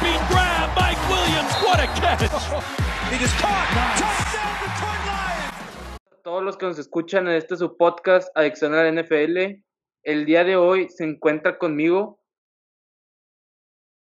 Leaping 0.00 0.20
grab, 0.28 0.70
Mike 0.76 1.00
Williams, 1.08 1.52
what 1.64 1.80
a 1.80 1.86
catch! 1.98 2.22
It 3.12 3.20
is 3.20 3.32
caught. 3.40 3.66
Touchdown, 3.98 4.54
Detroit 4.62 5.02
Lions. 5.06 6.22
todos 6.22 6.44
los 6.44 6.56
que 6.56 6.66
nos 6.66 6.78
escuchan 6.78 7.26
en 7.26 7.34
este 7.34 7.56
su 7.56 7.76
podcast 7.76 8.28
Adicción 8.36 8.74
a 8.74 8.84
la 8.84 9.02
NFL. 9.02 9.60
El 10.04 10.24
día 10.26 10.44
de 10.44 10.56
hoy 10.56 10.88
se 10.88 11.04
encuentra 11.04 11.58
conmigo 11.58 12.20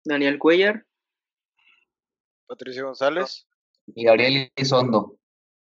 Daniel 0.06 0.40
Cuellar. 0.40 0.86
Patricio 2.48 2.86
González. 2.86 3.48
y 3.88 4.06
Gabriel 4.06 4.52
Isondo. 4.56 5.18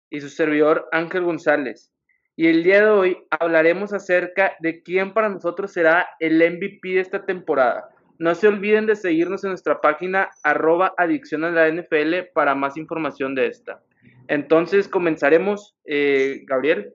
y 0.10 0.22
su 0.22 0.30
servidor 0.30 0.88
Ángel 0.94 1.24
González. 1.24 1.92
Y 2.38 2.48
el 2.48 2.64
día 2.64 2.82
de 2.82 2.90
hoy 2.92 3.28
hablaremos 3.30 3.92
acerca 3.92 4.56
de 4.60 4.84
quién 4.84 5.14
para 5.14 5.28
nosotros 5.28 5.74
será 5.74 6.08
el 6.20 6.38
MVP 6.38 6.90
de 6.90 7.00
esta 7.02 7.26
temporada. 7.26 7.90
No 8.20 8.34
se 8.36 8.48
olviden 8.48 8.86
de 8.86 8.96
seguirnos 8.96 9.44
en 9.44 9.52
nuestra 9.52 9.80
página 9.80 10.30
arroba 10.44 10.94
adicción 10.98 11.44
a 11.44 11.52
la 11.52 11.70
NFL 11.70 12.32
para 12.34 12.56
más 12.56 12.78
información 12.78 13.36
de 13.36 13.48
esta. 13.48 13.84
Entonces 14.28 14.88
comenzaremos, 14.88 15.76
eh, 15.86 16.44
Gabriel. 16.46 16.94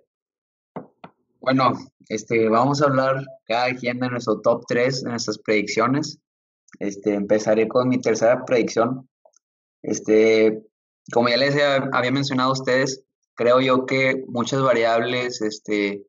Bueno, 1.41 1.73
este, 2.09 2.49
vamos 2.49 2.83
a 2.83 2.87
hablar 2.87 3.25
cada 3.47 3.75
quien 3.75 3.99
de 3.99 4.11
nuestro 4.11 4.41
top 4.41 4.65
3, 4.69 5.05
de 5.05 5.11
nuestras 5.11 5.39
predicciones. 5.39 6.19
Este, 6.79 7.15
empezaré 7.15 7.69
con 7.69 7.89
mi 7.89 8.01
tercera 8.01 8.45
predicción. 8.45 9.09
Este, 9.83 10.63
como 11.13 11.29
ya 11.29 11.37
les 11.37 11.57
había 11.93 12.13
mencionado 12.13 12.51
a 12.51 12.53
ustedes, 12.53 13.05
creo 13.35 13.61
yo 13.61 13.87
que 13.87 14.23
muchas 14.29 14.63
variables 14.63 15.41
este, 15.43 16.05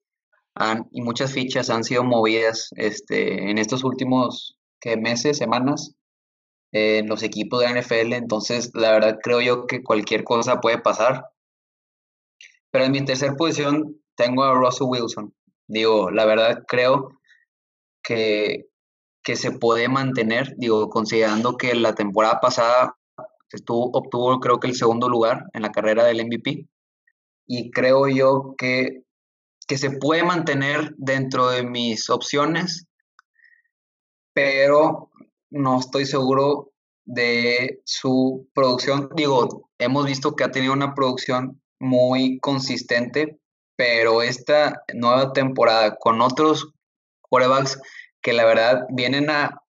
han, 0.55 0.87
y 0.91 1.01
muchas 1.01 1.31
fichas 1.33 1.69
han 1.69 1.83
sido 1.83 2.03
movidas 2.03 2.69
este, 2.75 3.49
en 3.49 3.57
estos 3.57 3.83
últimos 3.83 4.57
¿qué, 4.83 4.97
meses, 4.97 5.37
semanas, 5.37 5.95
en 6.73 7.07
los 7.07 7.23
equipos 7.23 7.61
de 7.61 7.67
la 7.67 7.81
NFL. 7.81 8.13
Entonces, 8.13 8.71
la 8.73 8.91
verdad, 8.91 9.19
creo 9.23 9.39
yo 9.39 9.65
que 9.65 9.81
cualquier 9.81 10.25
cosa 10.25 10.59
puede 10.59 10.79
pasar. 10.79 11.25
Pero 12.69 12.85
en 12.85 12.91
mi 12.91 13.05
tercera 13.05 13.35
posición 13.35 14.01
tengo 14.15 14.43
a 14.43 14.53
Russell 14.53 14.87
Wilson. 14.89 15.33
Digo, 15.67 16.11
la 16.11 16.25
verdad 16.25 16.63
creo 16.67 17.17
que, 18.03 18.65
que 19.23 19.37
se 19.37 19.51
puede 19.51 19.87
mantener, 19.87 20.55
digo, 20.57 20.89
considerando 20.89 21.55
que 21.55 21.75
la 21.75 21.95
temporada 21.95 22.41
pasada 22.41 22.97
estuvo, 23.51 23.91
obtuvo 23.93 24.39
creo 24.41 24.59
que 24.59 24.67
el 24.67 24.75
segundo 24.75 25.07
lugar 25.07 25.45
en 25.53 25.61
la 25.61 25.71
carrera 25.71 26.03
del 26.03 26.25
MVP. 26.25 26.67
Y 27.47 27.71
creo 27.71 28.09
yo 28.09 28.55
que, 28.57 29.03
que 29.67 29.77
se 29.77 29.91
puede 29.91 30.23
mantener 30.23 30.93
dentro 30.97 31.49
de 31.49 31.63
mis 31.63 32.09
opciones, 32.09 32.87
pero 34.33 35.09
no 35.49 35.79
estoy 35.79 36.05
seguro 36.05 36.71
de 37.05 37.81
su 37.85 38.47
producción. 38.53 39.09
Digo, 39.15 39.69
hemos 39.77 40.05
visto 40.05 40.35
que 40.35 40.43
ha 40.43 40.51
tenido 40.51 40.73
una 40.73 40.93
producción 40.93 41.61
muy 41.79 42.39
consistente, 42.39 43.39
pero 43.75 44.21
esta 44.21 44.83
nueva 44.93 45.33
temporada 45.33 45.95
con 45.95 46.21
otros 46.21 46.73
quarterbacks 47.21 47.79
que 48.21 48.33
la 48.33 48.45
verdad 48.45 48.85
vienen 48.89 49.29
a, 49.29 49.61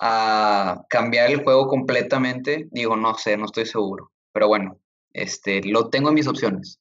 a 0.00 0.84
cambiar 0.88 1.30
el 1.30 1.42
juego 1.42 1.68
completamente, 1.68 2.68
digo, 2.70 2.96
no 2.96 3.14
sé, 3.14 3.36
no 3.36 3.46
estoy 3.46 3.66
seguro. 3.66 4.12
Pero 4.32 4.48
bueno, 4.48 4.78
este, 5.12 5.62
lo 5.64 5.88
tengo 5.88 6.10
en 6.10 6.14
mis 6.14 6.26
opciones. 6.26 6.78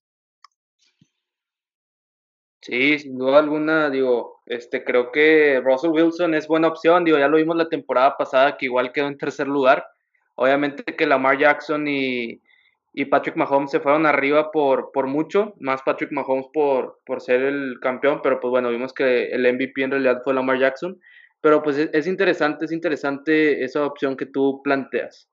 Sí, 2.66 2.98
sin 2.98 3.20
duda 3.20 3.38
alguna, 3.38 3.92
digo, 3.92 4.42
este, 4.48 4.84
creo 4.84 5.12
que 5.12 5.62
Russell 5.64 5.92
Wilson 5.92 6.34
es 6.34 6.48
buena 6.48 6.68
opción, 6.68 7.04
digo, 7.04 7.20
ya 7.20 7.28
lo 7.28 7.38
vimos 7.38 7.56
la 7.56 7.70
temporada 7.70 8.18
pasada 8.18 8.58
que 8.58 8.66
igual 8.66 8.92
quedó 8.92 9.08
en 9.08 9.20
tercer 9.20 9.48
lugar. 9.48 9.86
Obviamente 10.34 10.84
que 10.84 11.06
Lamar 11.06 11.38
Jackson 11.38 11.88
y, 11.88 12.42
y 12.92 13.06
Patrick 13.06 13.36
Mahomes 13.36 13.70
se 13.70 13.80
fueron 13.80 14.08
arriba 14.08 14.52
por, 14.52 14.92
por 14.92 15.06
mucho, 15.06 15.54
más 15.60 15.84
Patrick 15.84 16.12
Mahomes 16.12 16.48
por, 16.52 17.02
por 17.06 17.22
ser 17.22 17.42
el 17.42 17.78
campeón, 17.80 18.22
pero 18.24 18.40
pues 18.40 18.50
bueno, 18.50 18.72
vimos 18.72 18.94
que 18.94 19.25
el 19.28 19.44
MVP 19.54 19.84
en 19.84 19.92
realidad 19.92 20.22
fue 20.24 20.34
Lamar 20.34 20.58
Jackson. 20.58 21.00
Pero 21.42 21.62
pues 21.62 21.78
es, 21.78 21.92
es 21.94 22.08
interesante, 22.08 22.66
es 22.66 22.72
interesante 22.72 23.64
esa 23.64 23.86
opción 23.86 24.18
que 24.18 24.25
tú 24.25 24.62
planteas. 24.64 25.30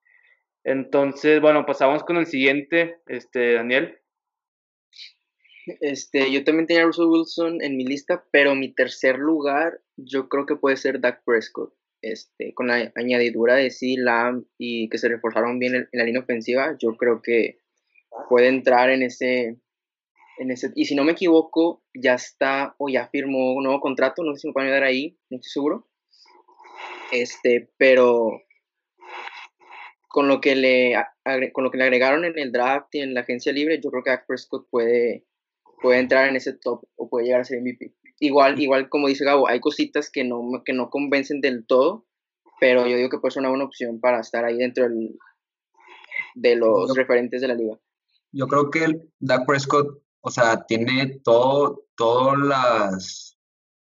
Entonces, 0.64 1.40
bueno, 1.40 1.64
pasamos 1.64 2.04
con 2.04 2.18
el 2.18 2.26
siguiente, 2.26 2.98
este, 3.06 3.54
Daniel. 3.54 4.01
Este, 5.80 6.30
yo 6.32 6.44
también 6.44 6.66
tenía 6.66 6.82
a 6.82 6.86
Russell 6.86 7.06
Wilson 7.06 7.62
en 7.62 7.76
mi 7.76 7.84
lista, 7.84 8.24
pero 8.30 8.54
mi 8.54 8.72
tercer 8.72 9.18
lugar 9.18 9.80
yo 9.96 10.28
creo 10.28 10.46
que 10.46 10.56
puede 10.56 10.76
ser 10.76 11.00
Dak 11.00 11.22
Prescott. 11.24 11.72
Este, 12.02 12.52
con 12.52 12.66
la 12.66 12.92
añadidura 12.96 13.54
de 13.54 13.70
C. 13.70 13.94
Lamb 13.96 14.44
y 14.58 14.88
que 14.88 14.98
se 14.98 15.08
reforzaron 15.08 15.60
bien 15.60 15.76
en, 15.76 15.88
la 15.92 16.02
línea 16.02 16.22
ofensiva, 16.22 16.76
yo 16.76 16.96
creo 16.96 17.22
que 17.22 17.60
puede 18.28 18.48
entrar 18.48 18.90
en 18.90 19.04
ese, 19.04 19.60
en 20.38 20.50
ese. 20.50 20.72
Y 20.74 20.86
si 20.86 20.96
no 20.96 21.04
me 21.04 21.12
equivoco, 21.12 21.84
ya 21.94 22.14
está 22.14 22.74
o 22.78 22.88
ya 22.88 23.06
firmó 23.06 23.54
un 23.54 23.62
nuevo 23.62 23.80
contrato. 23.80 24.24
No 24.24 24.34
sé 24.34 24.40
si 24.40 24.48
me 24.48 24.52
pueden 24.52 24.70
ayudar 24.70 24.82
ahí, 24.82 25.16
no 25.30 25.36
estoy 25.36 25.50
seguro. 25.50 25.88
Este, 27.12 27.70
pero 27.76 28.42
con 30.08 30.26
lo 30.26 30.40
que 30.40 30.56
le 30.56 30.96
con 31.52 31.62
lo 31.62 31.70
que 31.70 31.78
le 31.78 31.84
agregaron 31.84 32.24
en 32.24 32.36
el 32.36 32.50
draft 32.50 32.94
y 32.94 33.00
en 33.00 33.14
la 33.14 33.20
agencia 33.20 33.52
libre, 33.52 33.80
yo 33.80 33.90
creo 33.90 34.02
que 34.02 34.10
Dak 34.10 34.26
Prescott 34.26 34.68
puede, 34.70 35.24
puede 35.82 35.98
entrar 36.00 36.28
en 36.28 36.36
ese 36.36 36.52
top 36.54 36.84
o 36.96 37.08
puede 37.08 37.26
llegar 37.26 37.40
a 37.40 37.44
ser 37.44 37.58
MVP. 37.60 37.94
Igual, 38.20 38.60
igual 38.60 38.88
como 38.88 39.08
dice 39.08 39.24
Gabo, 39.24 39.48
hay 39.48 39.60
cositas 39.60 40.10
que 40.10 40.24
no, 40.24 40.62
que 40.64 40.72
no 40.72 40.88
convencen 40.90 41.40
del 41.40 41.66
todo, 41.66 42.06
pero 42.60 42.86
yo 42.86 42.96
digo 42.96 43.08
que 43.10 43.18
puede 43.18 43.32
ser 43.32 43.40
una 43.40 43.48
buena 43.50 43.64
opción 43.64 43.98
para 44.00 44.20
estar 44.20 44.44
ahí 44.44 44.56
dentro 44.58 44.84
del- 44.88 45.18
de 46.34 46.56
los 46.56 46.88
Yo- 46.88 46.94
referentes 46.94 47.40
de 47.40 47.48
la 47.48 47.54
liga. 47.54 47.78
Yo 48.30 48.46
creo 48.46 48.70
que 48.70 48.84
el 48.84 49.12
Dak 49.18 49.44
Prescott, 49.46 50.02
o 50.20 50.30
sea, 50.30 50.64
tiene 50.66 51.20
todo, 51.24 51.84
todas 51.96 52.38
las, 52.38 53.36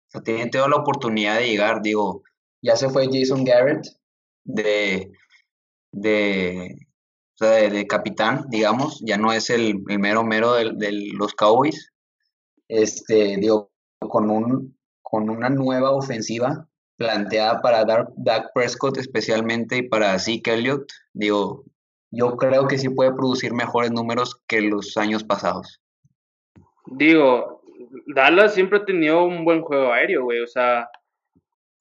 o 0.08 0.10
sea, 0.10 0.22
tiene 0.22 0.46
toda 0.48 0.68
la 0.68 0.76
oportunidad 0.76 1.38
de 1.38 1.46
llegar, 1.48 1.82
digo, 1.82 2.22
ya 2.62 2.74
se 2.76 2.88
fue 2.88 3.06
Jason 3.12 3.44
Garrett 3.44 3.84
de, 4.44 5.12
de, 5.92 6.83
o 7.34 7.44
sea, 7.44 7.70
de, 7.70 7.86
capitán, 7.86 8.44
digamos, 8.48 9.00
ya 9.04 9.16
no 9.16 9.32
es 9.32 9.50
el, 9.50 9.82
el 9.88 9.98
mero 9.98 10.24
mero 10.24 10.54
de, 10.54 10.92
los 11.14 11.34
Cowboys, 11.34 11.92
este, 12.68 13.36
digo, 13.38 13.72
con 14.00 14.30
un, 14.30 14.78
con 15.02 15.28
una 15.30 15.48
nueva 15.48 15.90
ofensiva 15.90 16.68
planteada 16.96 17.60
para 17.60 17.84
dar 17.84 18.08
Dak 18.16 18.52
Prescott 18.54 18.98
especialmente 18.98 19.78
y 19.78 19.88
para 19.88 20.18
Zeke 20.18 20.54
Elliott, 20.54 20.92
digo, 21.12 21.64
yo 22.10 22.36
creo 22.36 22.68
que 22.68 22.78
sí 22.78 22.88
puede 22.88 23.12
producir 23.12 23.52
mejores 23.52 23.90
números 23.90 24.40
que 24.46 24.60
los 24.60 24.96
años 24.96 25.24
pasados. 25.24 25.80
Digo, 26.86 27.62
Dallas 28.06 28.54
siempre 28.54 28.78
ha 28.78 28.84
tenido 28.84 29.24
un 29.24 29.44
buen 29.44 29.62
juego 29.62 29.92
aéreo, 29.92 30.24
güey. 30.24 30.40
O 30.40 30.46
sea, 30.46 30.88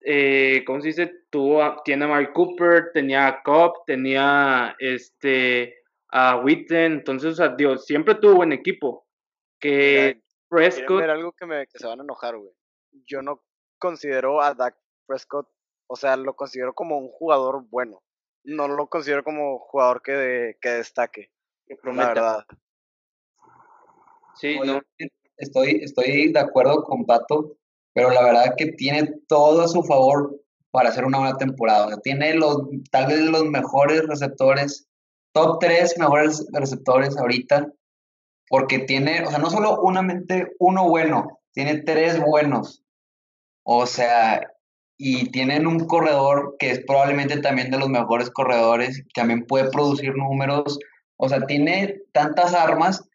eh, 0.03 0.63
¿cómo 0.65 0.81
se 0.81 0.87
dice? 0.87 1.13
Tuvo, 1.29 1.63
a- 1.63 1.81
tiene 1.83 2.05
a 2.05 2.07
Mark 2.07 2.33
Cooper, 2.33 2.91
tenía 2.93 3.27
a 3.27 3.43
Cobb, 3.43 3.85
tenía 3.85 4.75
este, 4.79 5.75
a 6.09 6.37
Witten. 6.37 6.93
Entonces, 6.93 7.33
o 7.33 7.35
sea, 7.35 7.49
digo, 7.49 7.77
siempre 7.77 8.15
tuvo 8.15 8.35
buen 8.35 8.51
equipo. 8.53 9.05
Que 9.59 9.69
Mira, 9.69 9.93
¿Quieren 10.03 10.23
Prescott, 10.49 10.99
ver 11.01 11.09
algo 11.09 11.31
que, 11.31 11.45
me, 11.45 11.67
que 11.67 11.79
se 11.79 11.87
van 11.87 11.99
a 11.99 12.03
enojar, 12.03 12.37
güey? 12.37 12.51
Yo 13.05 13.21
no 13.21 13.43
considero 13.79 14.41
a 14.41 14.53
Dak 14.53 14.75
Prescott, 15.07 15.47
o 15.87 15.95
sea, 15.95 16.15
lo 16.17 16.35
considero 16.35 16.73
como 16.73 16.97
un 16.97 17.09
jugador 17.09 17.63
bueno. 17.69 18.03
No 18.43 18.67
lo 18.67 18.87
considero 18.87 19.23
como 19.23 19.59
jugador 19.59 20.01
que, 20.01 20.11
de- 20.11 20.57
que 20.61 20.69
destaque, 20.69 21.31
que 21.65 21.77
la 21.83 22.07
verdad. 22.07 22.45
Sí, 24.35 24.59
No, 24.63 24.81
Estoy, 25.37 25.79
estoy 25.83 26.31
de 26.31 26.39
acuerdo 26.39 26.83
con 26.83 27.05
Pato, 27.05 27.57
pero 27.93 28.09
la 28.09 28.23
verdad 28.23 28.55
que 28.57 28.73
tiene 28.73 29.13
todo 29.27 29.61
a 29.61 29.67
su 29.67 29.83
favor 29.83 30.39
para 30.71 30.89
hacer 30.89 31.05
una 31.05 31.19
buena 31.19 31.37
temporada. 31.37 31.85
O 31.85 31.89
sea, 31.89 31.97
tiene 31.97 32.33
los, 32.33 32.63
tal 32.91 33.07
vez 33.07 33.19
los 33.19 33.45
mejores 33.45 34.07
receptores, 34.07 34.87
top 35.31 35.59
3 35.59 35.97
mejores 35.99 36.45
receptores 36.51 37.15
ahorita, 37.17 37.71
porque 38.49 38.79
tiene, 38.79 39.23
o 39.23 39.29
sea, 39.29 39.39
no 39.39 39.49
solo 39.49 39.81
unamente 39.81 40.51
uno 40.59 40.89
bueno, 40.89 41.39
tiene 41.53 41.81
tres 41.81 42.19
buenos. 42.19 42.83
O 43.63 43.85
sea, 43.85 44.41
y 44.97 45.29
tienen 45.31 45.67
un 45.67 45.85
corredor 45.87 46.55
que 46.59 46.71
es 46.71 46.83
probablemente 46.85 47.39
también 47.39 47.71
de 47.71 47.77
los 47.77 47.89
mejores 47.89 48.29
corredores, 48.29 49.03
también 49.13 49.45
puede 49.45 49.69
producir 49.69 50.15
números. 50.15 50.79
O 51.17 51.29
sea, 51.29 51.45
tiene 51.45 52.01
tantas 52.11 52.53
armas 52.53 53.07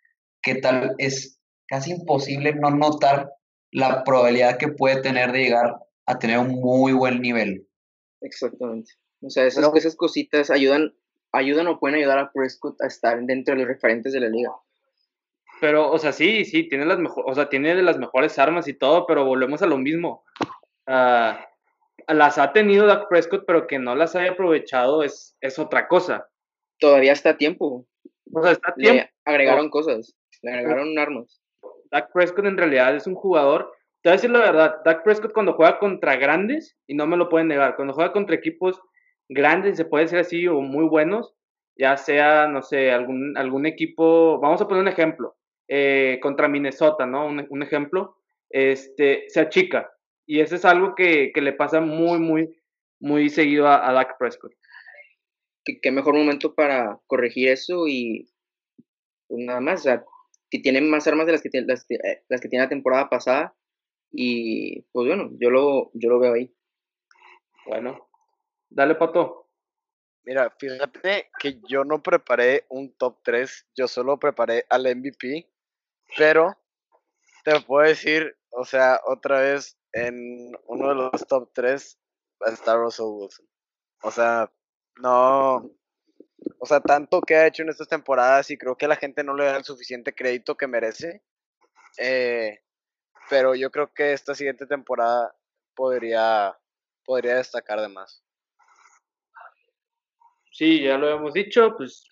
que 0.43 0.57
tal 0.57 0.95
es 0.99 1.39
casi 1.67 1.91
imposible 1.91 2.55
no 2.55 2.71
notar 2.71 3.33
la 3.71 4.05
probabilidad 4.05 4.59
que 4.59 4.69
puede 4.69 5.01
tener 5.03 5.33
de 5.33 5.41
llegar 5.41 5.77
a 6.07 6.19
tener 6.19 6.39
un 6.39 6.61
muy 6.61 6.93
buen 6.93 7.21
nivel. 7.21 7.67
Exactamente. 8.21 8.93
O 9.21 9.31
sea, 9.31 9.47
esas, 9.47 9.69
esas 9.75 9.97
cositas 9.97 10.51
ayudan, 10.51 10.95
ayudan 11.33 11.67
o 11.67 11.79
pueden 11.79 11.99
ayudar 11.99 12.19
a 12.19 12.33
Prescott 12.33 12.81
a 12.83 12.87
estar 12.87 13.21
dentro 13.23 13.55
de 13.55 13.61
los 13.61 13.69
referentes 13.69 14.13
de 14.13 14.21
la 14.21 14.29
liga. 14.29 14.53
Pero, 15.61 15.91
o 15.91 15.99
sea, 15.99 16.13
sí, 16.13 16.45
sí, 16.45 16.69
tiene 16.69 16.87
las 16.87 16.99
mejores, 16.99 17.31
o 17.31 17.35
sea, 17.35 17.49
tiene 17.49 17.75
de 17.75 17.83
las 17.83 17.99
mejores 17.99 18.39
armas 18.39 18.69
y 18.69 18.75
todo, 18.75 19.07
pero 19.07 19.25
volvemos 19.25 19.61
a 19.63 19.67
lo 19.67 19.77
mismo. 19.77 20.25
Ah, 20.87 21.45
las 22.07 22.39
ha 22.39 22.53
tenido 22.53 22.87
Dak 22.87 23.09
Prescott, 23.09 23.45
pero 23.47 23.67
que 23.67 23.79
no 23.79 23.95
las 23.95 24.15
haya 24.15 24.33
aprovechado 24.33 25.03
es, 25.03 25.37
es 25.41 25.59
otra 25.59 25.89
cosa. 25.89 26.29
Todavía 26.79 27.13
está 27.13 27.31
a 27.31 27.37
tiempo. 27.37 27.87
O 28.33 28.43
sea, 28.43 28.53
está 28.53 28.71
a 28.71 28.75
tiempo. 28.75 29.03
Le 29.03 29.11
agregaron 29.25 29.69
cosas, 29.69 30.15
le 30.43 30.53
agregaron 30.53 30.99
armas. 30.99 31.41
Dak 31.91 32.13
Prescott 32.13 32.47
en 32.47 32.57
realidad 32.57 32.95
es 32.95 33.07
un 33.07 33.15
jugador. 33.15 33.73
Te 34.03 34.09
voy 34.09 34.13
a 34.13 34.17
decir 34.17 34.31
la 34.31 34.41
verdad, 34.41 34.77
Dak 34.85 35.03
Prescott 35.03 35.33
cuando 35.33 35.55
juega 35.55 35.79
contra 35.79 36.17
grandes, 36.17 36.77
y 36.87 36.95
no 36.95 37.07
me 37.07 37.17
lo 37.17 37.29
pueden 37.29 37.49
negar, 37.49 37.77
cuando 37.77 37.95
juega 37.95 38.13
contra 38.13 38.37
equipos 38.37 38.81
grandes, 39.29 39.77
se 39.77 39.85
puede 39.85 40.05
decir 40.05 40.19
así, 40.19 40.47
o 40.47 40.61
muy 40.61 40.89
buenos, 40.89 41.35
ya 41.77 41.97
sea, 41.97 42.49
no 42.49 42.63
sé, 42.63 42.91
algún, 42.91 43.37
algún 43.37 43.67
equipo, 43.67 44.39
vamos 44.41 44.61
a 44.61 44.69
poner 44.69 44.83
un 44.83 44.89
ejemplo, 44.89 45.37
eh, 45.69 46.19
contra 46.23 46.49
Minnesota, 46.49 47.07
¿no? 47.07 47.27
Un, 47.27 47.63
ejemplo, 47.63 48.17
este, 48.51 49.25
se 49.29 49.41
achica. 49.41 49.91
Y 50.27 50.41
eso 50.41 50.57
es 50.57 50.65
algo 50.65 50.95
que, 50.95 51.31
que 51.33 51.41
le 51.41 51.53
pasa 51.53 51.81
muy, 51.81 52.19
muy, 52.19 52.57
muy 53.01 53.29
seguido 53.29 53.69
a, 53.69 53.93
Dak 53.93 54.19
Prescott. 54.19 54.53
¿Qué, 55.65 55.81
¿Qué, 55.81 55.93
mejor 55.93 56.15
momento 56.15 56.55
para 56.55 56.99
corregir 57.07 57.51
eso 57.51 57.87
y 57.87 58.29
pues 59.29 59.41
nada 59.45 59.61
más, 59.61 59.87
o 59.87 60.01
que 60.51 60.59
tienen 60.59 60.89
más 60.91 61.07
armas 61.07 61.27
de 61.27 61.33
las 61.33 61.43
que, 61.43 61.51
tiene, 61.51 61.67
las, 61.67 61.91
eh, 61.91 62.25
las 62.29 62.41
que 62.41 62.49
tiene 62.49 62.65
la 62.65 62.69
temporada 62.69 63.09
pasada 63.09 63.55
y 64.11 64.83
pues 64.93 65.07
bueno, 65.07 65.31
yo 65.39 65.51
lo, 65.51 65.91
yo 65.95 66.09
lo 66.09 66.19
veo 66.19 66.35
ahí. 66.35 66.55
Bueno, 67.67 68.09
dale 68.71 68.95
Pato. 68.95 69.51
Mira, 70.25 70.51
fíjate 70.59 71.31
que 71.39 71.61
yo 71.69 71.85
no 71.85 72.03
preparé 72.03 72.67
un 72.69 72.93
top 72.97 73.21
3, 73.23 73.69
yo 73.75 73.89
solo 73.89 74.19
preparé 74.19 74.65
al 74.69 74.85
MVP, 74.95 75.51
pero 76.17 76.57
te 77.45 77.61
puedo 77.61 77.87
decir, 77.87 78.37
o 78.51 78.65
sea, 78.65 79.01
otra 79.07 79.41
vez 79.41 79.79
en 79.93 80.53
uno 80.67 80.89
de 80.91 80.95
los 80.95 81.27
top 81.27 81.51
3 81.55 81.99
está 82.47 82.77
Russell 82.77 83.07
Wilson. 83.07 83.47
O 84.03 84.11
sea, 84.11 84.53
no, 85.01 85.71
o 86.59 86.67
sea, 86.67 86.81
tanto 86.81 87.21
que 87.21 87.37
ha 87.37 87.47
hecho 87.47 87.63
en 87.63 87.71
estas 87.71 87.89
temporadas 87.89 88.51
y 88.51 88.59
creo 88.59 88.77
que 88.77 88.89
la 88.89 88.97
gente 88.97 89.25
no 89.25 89.35
le 89.35 89.45
da 89.45 89.57
el 89.57 89.65
suficiente 89.65 90.15
crédito 90.15 90.57
que 90.57 90.67
merece. 90.67 91.23
Eh, 91.99 92.61
pero 93.29 93.55
yo 93.55 93.71
creo 93.71 93.93
que 93.93 94.13
esta 94.13 94.35
siguiente 94.35 94.67
temporada 94.67 95.35
podría, 95.75 96.57
podría 97.05 97.37
destacar 97.37 97.81
de 97.81 97.89
más. 97.89 98.25
Sí, 100.53 100.83
ya 100.83 100.99
lo 100.99 101.09
hemos 101.09 101.35
dicho, 101.35 101.77
pues 101.77 102.05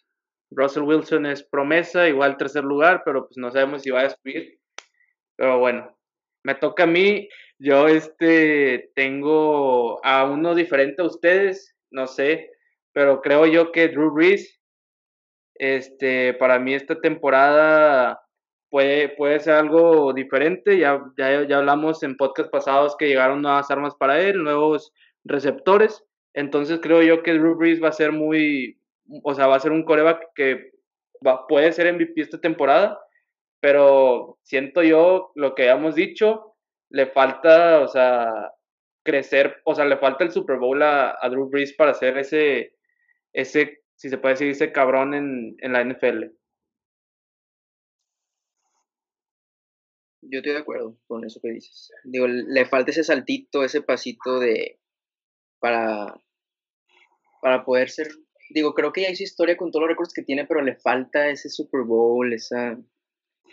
Russell 0.50 0.84
Wilson 0.84 1.26
es 1.26 1.42
promesa, 1.42 2.08
igual 2.08 2.36
tercer 2.36 2.64
lugar, 2.64 3.02
pero 3.04 3.26
pues 3.26 3.36
no 3.36 3.50
sabemos 3.50 3.82
si 3.82 3.90
va 3.90 4.02
a 4.02 4.10
subir. 4.10 4.60
Pero 5.36 5.58
bueno, 5.58 5.98
me 6.44 6.54
toca 6.54 6.84
a 6.84 6.86
mí. 6.86 7.28
Yo 7.58 7.88
este 7.88 8.92
tengo 8.94 10.04
a 10.04 10.24
uno 10.24 10.54
diferente 10.54 11.02
a 11.02 11.06
ustedes, 11.06 11.74
no 11.90 12.06
sé, 12.06 12.52
pero 12.96 13.20
creo 13.20 13.44
yo 13.44 13.72
que 13.72 13.88
Drew 13.88 14.10
Brees, 14.10 14.58
este, 15.56 16.32
para 16.32 16.58
mí 16.58 16.72
esta 16.72 16.98
temporada 16.98 18.22
puede, 18.70 19.10
puede 19.10 19.38
ser 19.40 19.52
algo 19.52 20.14
diferente. 20.14 20.78
Ya, 20.78 21.04
ya, 21.18 21.46
ya 21.46 21.58
hablamos 21.58 22.02
en 22.02 22.16
podcast 22.16 22.50
pasados 22.50 22.96
que 22.96 23.06
llegaron 23.06 23.42
nuevas 23.42 23.70
armas 23.70 23.94
para 23.96 24.22
él, 24.22 24.42
nuevos 24.42 24.94
receptores. 25.24 26.06
Entonces 26.32 26.80
creo 26.80 27.02
yo 27.02 27.22
que 27.22 27.34
Drew 27.34 27.56
Brees 27.56 27.82
va 27.82 27.88
a 27.88 27.92
ser 27.92 28.12
muy, 28.12 28.80
o 29.24 29.34
sea, 29.34 29.46
va 29.46 29.56
a 29.56 29.60
ser 29.60 29.72
un 29.72 29.84
coreback 29.84 30.28
que 30.34 30.70
va, 31.24 31.46
puede 31.46 31.72
ser 31.72 31.92
MVP 31.92 32.18
esta 32.22 32.40
temporada, 32.40 32.98
pero 33.60 34.38
siento 34.42 34.82
yo 34.82 35.32
lo 35.34 35.54
que 35.54 35.68
habíamos 35.68 35.96
dicho, 35.96 36.54
le 36.88 37.04
falta, 37.04 37.82
o 37.82 37.88
sea, 37.88 38.54
crecer, 39.04 39.60
o 39.64 39.74
sea, 39.74 39.84
le 39.84 39.98
falta 39.98 40.24
el 40.24 40.32
Super 40.32 40.56
Bowl 40.56 40.82
a, 40.82 41.18
Drew 41.28 41.50
Brees 41.50 41.74
para 41.74 41.92
ser 41.92 42.16
ese, 42.16 42.75
ese, 43.36 43.84
si 43.94 44.08
se 44.08 44.18
puede 44.18 44.34
decir, 44.34 44.50
ese 44.50 44.72
cabrón 44.72 45.14
en, 45.14 45.56
en 45.60 45.72
la 45.72 45.84
NFL. 45.84 46.24
Yo 50.22 50.38
estoy 50.38 50.52
de 50.52 50.58
acuerdo 50.58 50.98
con 51.06 51.24
eso 51.24 51.40
que 51.40 51.50
dices. 51.50 51.92
Digo, 52.04 52.26
le 52.26 52.66
falta 52.66 52.90
ese 52.90 53.04
saltito, 53.04 53.62
ese 53.62 53.82
pasito 53.82 54.40
de 54.40 54.80
para 55.60 56.20
para 57.40 57.64
poder 57.64 57.90
ser, 57.90 58.08
digo, 58.50 58.74
creo 58.74 58.92
que 58.92 59.02
ya 59.02 59.10
hizo 59.10 59.22
historia 59.22 59.56
con 59.56 59.70
todos 59.70 59.82
los 59.82 59.90
récords 59.90 60.12
que 60.12 60.22
tiene, 60.22 60.46
pero 60.46 60.62
le 60.62 60.74
falta 60.74 61.28
ese 61.28 61.48
Super 61.48 61.82
Bowl, 61.82 62.32
esa, 62.32 62.76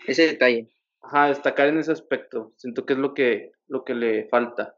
ese 0.08 0.26
detalle. 0.26 0.72
Ajá, 1.02 1.28
destacar 1.28 1.68
en 1.68 1.78
ese 1.78 1.92
aspecto. 1.92 2.54
Siento 2.58 2.88
que 2.88 2.94
es 2.94 3.00
lo 3.00 3.14
que, 3.14 3.52
lo 3.68 3.84
que 3.84 3.94
le 3.94 4.28
falta. 4.30 4.78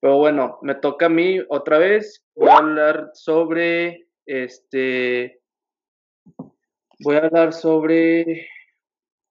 Pero 0.00 0.18
bueno, 0.18 0.58
me 0.62 0.74
toca 0.74 1.06
a 1.06 1.10
mí 1.10 1.40
otra 1.48 1.78
vez. 1.78 2.24
Voy 2.34 2.48
a 2.48 2.56
hablar 2.56 3.10
sobre 3.12 4.03
este. 4.26 5.40
Voy 7.00 7.16
a 7.16 7.26
hablar 7.26 7.52
sobre 7.52 8.46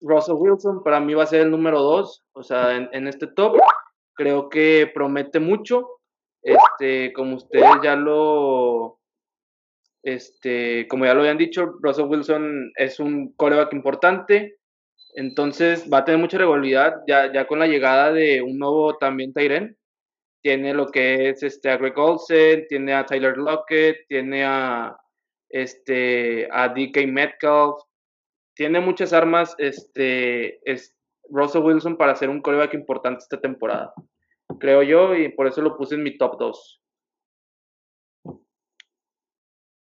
Russell 0.01 0.35
Wilson. 0.37 0.83
Para 0.83 0.99
mí 0.99 1.13
va 1.13 1.23
a 1.23 1.27
ser 1.27 1.41
el 1.41 1.51
número 1.51 1.81
dos. 1.81 2.23
O 2.33 2.43
sea, 2.43 2.75
en, 2.75 2.89
en 2.91 3.07
este 3.07 3.27
top. 3.27 3.57
Creo 4.13 4.49
que 4.49 4.89
promete 4.93 5.39
mucho. 5.39 5.95
Este, 6.45 7.11
como 7.13 7.37
ustedes 7.37 7.71
ya 7.83 7.95
lo, 7.95 8.99
este, 10.03 10.87
como 10.87 11.05
ya 11.05 11.15
lo 11.15 11.21
habían 11.21 11.39
dicho, 11.39 11.73
Russell 11.81 12.05
Wilson 12.05 12.71
es 12.75 12.99
un 12.99 13.33
coreback 13.33 13.73
importante, 13.73 14.59
entonces 15.15 15.91
va 15.91 15.99
a 15.99 16.05
tener 16.05 16.21
mucha 16.21 16.37
regularidad 16.37 17.01
ya, 17.07 17.33
ya 17.33 17.47
con 17.47 17.57
la 17.57 17.65
llegada 17.65 18.11
de 18.13 18.43
un 18.43 18.59
nuevo 18.59 18.95
también 18.97 19.33
Tyren. 19.33 19.75
Tiene 20.45 20.75
lo 20.75 20.91
que 20.91 21.29
es 21.29 21.41
este, 21.41 21.71
a 21.71 21.77
Greg 21.77 21.97
Olsen, 21.97 22.67
tiene 22.67 22.93
a 22.93 23.03
Tyler 23.03 23.35
Lockett, 23.35 24.05
tiene 24.07 24.45
a, 24.45 24.95
este, 25.49 26.47
a 26.51 26.69
DK 26.69 27.07
Metcalf, 27.07 27.81
tiene 28.53 28.79
muchas 28.79 29.11
armas 29.11 29.55
este, 29.57 30.59
es 30.71 30.95
Russell 31.31 31.63
Wilson 31.63 31.97
para 31.97 32.13
ser 32.13 32.29
un 32.29 32.43
coreback 32.43 32.75
importante 32.75 33.23
esta 33.23 33.41
temporada, 33.41 33.91
creo 34.59 34.83
yo, 34.83 35.15
y 35.15 35.29
por 35.29 35.47
eso 35.47 35.63
lo 35.63 35.75
puse 35.75 35.95
en 35.95 36.03
mi 36.03 36.15
top 36.15 36.37
2. 36.37 36.81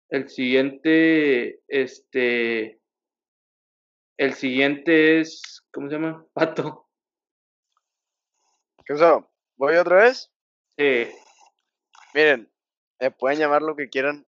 El 0.09 0.29
siguiente, 0.29 1.61
este, 1.67 2.81
el 4.17 4.33
siguiente 4.33 5.19
es, 5.19 5.63
¿cómo 5.71 5.89
se 5.89 5.93
llama? 5.97 6.25
Pato. 6.33 6.87
¿Qué 8.83 8.95
pasó? 8.95 9.29
¿Voy 9.57 9.75
otra 9.75 9.97
vez? 9.97 10.34
Sí. 10.77 11.07
Miren, 12.13 12.51
me 12.99 13.11
pueden 13.11 13.39
llamar 13.39 13.61
lo 13.61 13.75
que 13.75 13.89
quieran. 13.89 14.25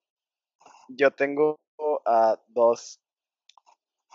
Yo 0.90 1.12
tengo 1.12 1.60
a 2.06 2.40
dos. 2.48 3.00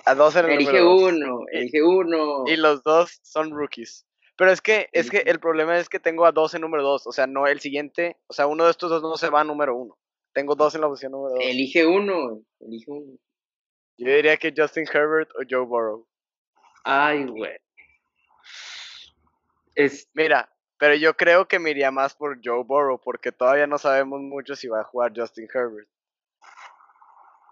A 0.04 0.14
dos 0.14 0.34
en 0.36 0.46
el 0.46 0.52
elige 0.52 0.80
número 0.80 0.84
dos. 0.84 1.12
uno, 1.12 1.40
elige 1.52 1.82
uno. 1.82 2.44
Y 2.46 2.56
los 2.56 2.82
dos 2.82 3.20
son 3.22 3.50
rookies. 3.50 4.06
Pero 4.36 4.50
es 4.50 4.60
que, 4.60 4.88
es 4.92 5.10
que 5.10 5.18
el 5.18 5.38
problema 5.38 5.78
es 5.78 5.88
que 5.88 6.00
tengo 6.00 6.24
a 6.24 6.32
dos 6.32 6.54
en 6.54 6.62
número 6.62 6.82
dos. 6.82 7.06
O 7.06 7.12
sea, 7.12 7.26
no 7.26 7.46
el 7.46 7.60
siguiente. 7.60 8.16
O 8.26 8.32
sea, 8.32 8.46
uno 8.46 8.64
de 8.64 8.70
estos 8.70 8.90
dos 8.90 9.02
no 9.02 9.16
se 9.16 9.30
va 9.30 9.42
a 9.42 9.44
número 9.44 9.76
uno. 9.76 9.98
Tengo 10.32 10.54
dos 10.54 10.74
en 10.74 10.80
la 10.80 10.88
posición 10.88 11.12
número 11.12 11.34
dos. 11.34 11.44
Elige 11.44 11.86
uno, 11.86 12.42
elige 12.60 12.90
uno. 12.90 13.18
Yo 13.98 14.10
diría 14.10 14.36
que 14.38 14.52
Justin 14.56 14.86
Herbert 14.92 15.30
o 15.32 15.42
Joe 15.48 15.64
Burrow. 15.66 16.06
Ay, 16.84 17.26
güey. 17.26 17.56
Es, 19.74 20.08
Mira, 20.14 20.51
pero 20.82 20.96
yo 20.96 21.16
creo 21.16 21.46
que 21.46 21.60
me 21.60 21.70
iría 21.70 21.92
más 21.92 22.12
por 22.12 22.40
Joe 22.42 22.64
Burrow 22.64 22.98
porque 22.98 23.30
todavía 23.30 23.68
no 23.68 23.78
sabemos 23.78 24.20
mucho 24.20 24.56
si 24.56 24.66
va 24.66 24.80
a 24.80 24.84
jugar 24.84 25.12
Justin 25.14 25.46
Herbert. 25.54 25.88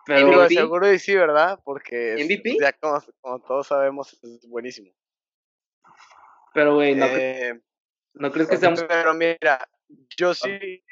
pero, 0.04 0.48
seguro 0.48 0.92
y 0.92 0.98
sí, 0.98 1.14
¿verdad? 1.14 1.60
Porque 1.62 2.14
es- 2.14 2.26
MVP? 2.26 2.56
ya 2.60 2.72
como, 2.72 3.00
como 3.20 3.38
todos 3.38 3.68
sabemos 3.68 4.18
es 4.20 4.48
buenísimo. 4.48 4.90
pero, 6.52 6.74
güey, 6.74 6.96
no, 6.96 7.06
Eh, 7.06 7.62
no 8.14 8.32
crees 8.32 8.48
que 8.48 8.56
sea 8.56 8.74
pero 8.74 9.14
mira, 9.14 9.68
yo 10.18 10.34
sí, 10.34 10.82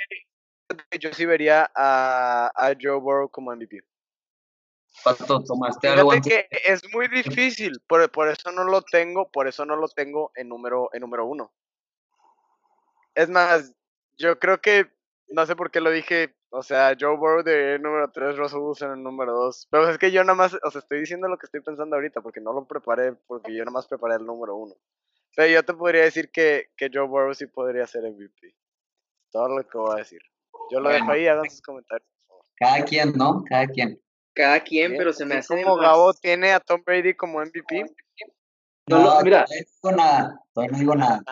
yo 1.00 1.12
sí 1.12 1.26
vería 1.26 1.68
a, 1.75 2.52
a 2.54 2.73
Joe 2.80 3.00
Burrow 3.00 3.28
como 3.28 3.52
MVP. 3.52 3.80
Pato, 5.02 5.42
tomaste 5.42 5.88
algo 5.88 6.12
antes. 6.12 6.33
que 6.33 6.49
es 6.66 6.83
muy 6.95 7.09
difícil, 7.09 7.80
por, 7.88 8.09
por 8.12 8.28
eso 8.28 8.52
no 8.52 8.62
lo 8.62 8.83
tengo, 8.83 9.28
por 9.28 9.49
eso 9.49 9.66
no 9.66 9.75
lo 9.75 9.88
tengo 9.88 10.30
en 10.37 10.49
número, 10.49 10.88
en 10.92 11.00
número 11.00 11.26
uno. 11.26 11.52
Es 13.19 13.29
más, 13.29 13.75
yo 14.17 14.39
creo 14.39 14.61
que, 14.61 14.87
no 15.27 15.45
sé 15.45 15.57
por 15.57 15.73
qué 15.73 15.81
lo 15.81 15.91
dije, 15.91 16.37
o 16.51 16.63
sea, 16.63 16.97
Joe 16.99 17.17
Burrow 17.17 17.43
de 17.43 17.77
número 17.81 18.09
3, 18.13 18.37
Russell 18.37 18.61
Wilson 18.61 18.93
en 18.93 19.03
número 19.03 19.33
2. 19.33 19.67
Pero 19.73 19.89
es 19.91 19.99
que 19.99 20.13
yo 20.13 20.23
nada 20.23 20.37
más, 20.37 20.55
o 20.63 20.71
sea, 20.71 20.79
estoy 20.79 21.01
diciendo 21.01 21.27
lo 21.27 21.37
que 21.37 21.47
estoy 21.47 21.61
pensando 21.61 21.97
ahorita, 21.97 22.21
porque 22.21 22.41
no 22.41 22.53
lo 22.53 22.65
preparé, 22.69 23.15
porque 23.27 23.53
yo 23.53 23.65
nada 23.65 23.73
más 23.73 23.89
preparé 23.89 24.15
el 24.15 24.25
número 24.25 24.55
uno. 24.55 24.77
Pero 25.35 25.49
yo 25.49 25.65
te 25.65 25.75
podría 25.75 26.03
decir 26.05 26.31
que, 26.31 26.71
que 26.77 26.91
Joe 26.95 27.09
Burrow 27.09 27.35
sí 27.35 27.47
podría 27.47 27.89
ser 27.89 28.05
MVP. 28.05 28.55
Todo 29.33 29.49
lo 29.49 29.69
que 29.69 29.79
voy 29.79 29.95
a 29.95 29.97
decir. 29.97 30.21
Yo 30.71 30.79
lo 30.79 30.89
dejo 30.89 31.11
ahí, 31.11 31.27
hagan 31.27 31.51
sus 31.51 31.61
comentarios. 31.61 32.09
Cada 32.55 32.85
quien, 32.85 33.15
¿no? 33.15 33.43
Cada 33.49 33.67
quien. 33.67 34.01
Cada 34.33 34.61
quien, 34.61 34.97
pero 34.97 35.13
se 35.13 35.27
me 35.27 35.39
hace 35.39 35.61
como 35.65 35.77
más- 35.77 35.87
Gabo 35.87 36.15
tiene 36.15 36.53
a 36.53 36.61
Tom 36.61 36.85
Brady 36.87 37.15
como 37.15 37.41
MVP, 37.41 37.85
No, 38.87 39.03
No, 39.03 39.21
mira. 39.23 39.41
no 39.41 39.47
digo 39.57 39.97
nada. 39.97 40.41
Todavía 40.55 40.73
no 40.73 40.79
digo 40.79 40.95
nada. 40.95 41.23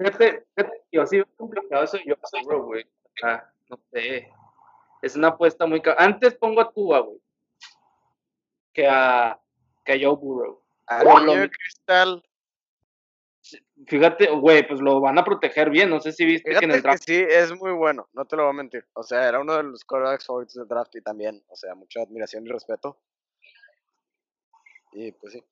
Fíjate, 0.00 0.46
fíjate, 0.56 0.82
yo 0.90 1.06
sí 1.06 1.16
veo 1.16 1.26
complicado 1.36 1.84
eso 1.84 1.98
de 1.98 2.04
Joe 2.06 2.42
Burrow, 2.42 2.64
güey. 2.64 2.86
Ah, 3.22 3.44
no 3.68 3.78
sé. 3.92 4.30
Es 5.02 5.14
una 5.14 5.28
apuesta 5.28 5.66
muy... 5.66 5.82
Antes 5.98 6.34
pongo 6.36 6.62
a 6.62 6.72
Tua, 6.72 7.00
güey. 7.00 7.20
Que 8.72 8.88
a, 8.88 9.38
que 9.84 9.92
a 9.92 9.96
Joe 9.96 10.16
Burrow. 10.16 10.62
Niño 11.04 11.32
de 11.34 11.42
mi- 11.42 11.50
cristal. 11.50 12.22
Fíjate, 13.86 14.30
güey, 14.30 14.66
pues 14.66 14.80
lo 14.80 15.00
van 15.00 15.18
a 15.18 15.24
proteger 15.24 15.68
bien. 15.68 15.90
No 15.90 16.00
sé 16.00 16.12
si 16.12 16.24
viste 16.24 16.48
que 16.50 16.56
en 16.56 16.60
Fíjate 16.60 16.76
el 16.76 16.82
que 16.82 16.88
draft... 16.88 17.02
sí, 17.04 17.26
es 17.28 17.52
muy 17.60 17.72
bueno, 17.72 18.08
no 18.14 18.24
te 18.24 18.36
lo 18.36 18.44
voy 18.44 18.50
a 18.50 18.54
mentir. 18.54 18.86
O 18.94 19.02
sea, 19.02 19.28
era 19.28 19.40
uno 19.40 19.54
de 19.54 19.64
los 19.64 19.84
quarterbacks 19.84 20.24
favoritos 20.26 20.54
del 20.54 20.68
draft 20.68 20.96
y 20.96 21.02
también, 21.02 21.44
o 21.48 21.56
sea, 21.56 21.74
mucha 21.74 22.00
admiración 22.00 22.46
y 22.46 22.50
respeto. 22.50 22.98
Y 24.92 25.12
pues 25.12 25.34
sí. 25.34 25.44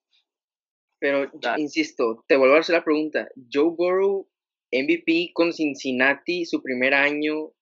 Pero, 1.00 1.30
yo 1.32 1.54
insisto, 1.56 2.24
te 2.26 2.36
vuelvo 2.36 2.56
a 2.56 2.60
hacer 2.60 2.74
la 2.74 2.84
pregunta. 2.84 3.28
Joe 3.52 3.70
Burrow, 3.70 4.26
MVP 4.72 5.30
con 5.32 5.52
Cincinnati, 5.52 6.44
su 6.44 6.62
primer 6.62 6.94
año, 6.94 7.52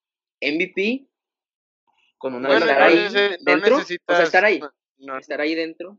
MVP, 0.41 1.07
Con 2.19 2.35
una, 2.35 2.49
Bueno, 2.49 2.65
estar 2.65 2.83
ahí 2.83 2.95
nece- 2.97 3.39
dentro, 3.43 3.77
o 3.77 3.83
sea, 3.85 4.23
estar 4.25 4.45
ahí. 4.45 4.59
no- 4.59 4.73
no- 4.99 5.19
estar 5.19 5.39
ahí 5.41 5.55
dentro. 5.55 5.99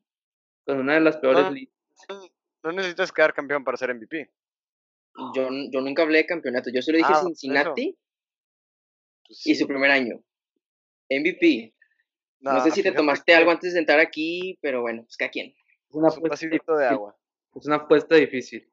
con 0.66 0.80
una 0.80 0.96
de 0.96 1.00
las 1.02 1.18
peores 1.18 1.44
No. 1.44 1.52
ligas. 1.52 1.74
no 2.64 2.72
necesitas 2.74 3.12
quedar 3.14 3.34
campeón 3.34 3.64
para 3.64 3.78
ser 3.78 3.92
MVP. 3.92 4.30
Yo, 5.36 5.48
yo 5.72 5.80
nunca 5.82 6.02
hablé 6.02 6.18
de 6.20 6.26
campeonato, 6.26 6.70
yo 6.74 6.82
solo 6.82 6.98
dije 6.98 7.10
Ah, 7.14 7.22
Cincinnati 7.24 7.98
Pues 9.26 9.46
y 9.48 9.56
su 9.56 9.66
primer 9.68 9.92
año. 9.92 10.22
MVP. 11.10 11.74
No, 12.42 12.62
sé 12.64 12.72
si 12.72 12.84
te 12.84 12.92
tomaste 12.92 13.32
que 13.32 13.36
algo 13.36 13.52
antes 13.52 13.74
de 13.74 13.80
entrar 13.80 14.00
aquí, 14.00 14.58
pero 14.62 14.82
bueno, 14.82 15.04
pues 15.04 15.16
quien. 15.32 15.48
Es 15.48 15.56
una 15.96 16.10
es 16.10 16.18
un 16.18 16.26
apuesta 16.26 16.76
de 16.78 16.86
agua. 16.88 17.18
Es 17.56 17.66
una 17.66 17.76
apuesta 17.78 18.16
difícil. 18.16 18.70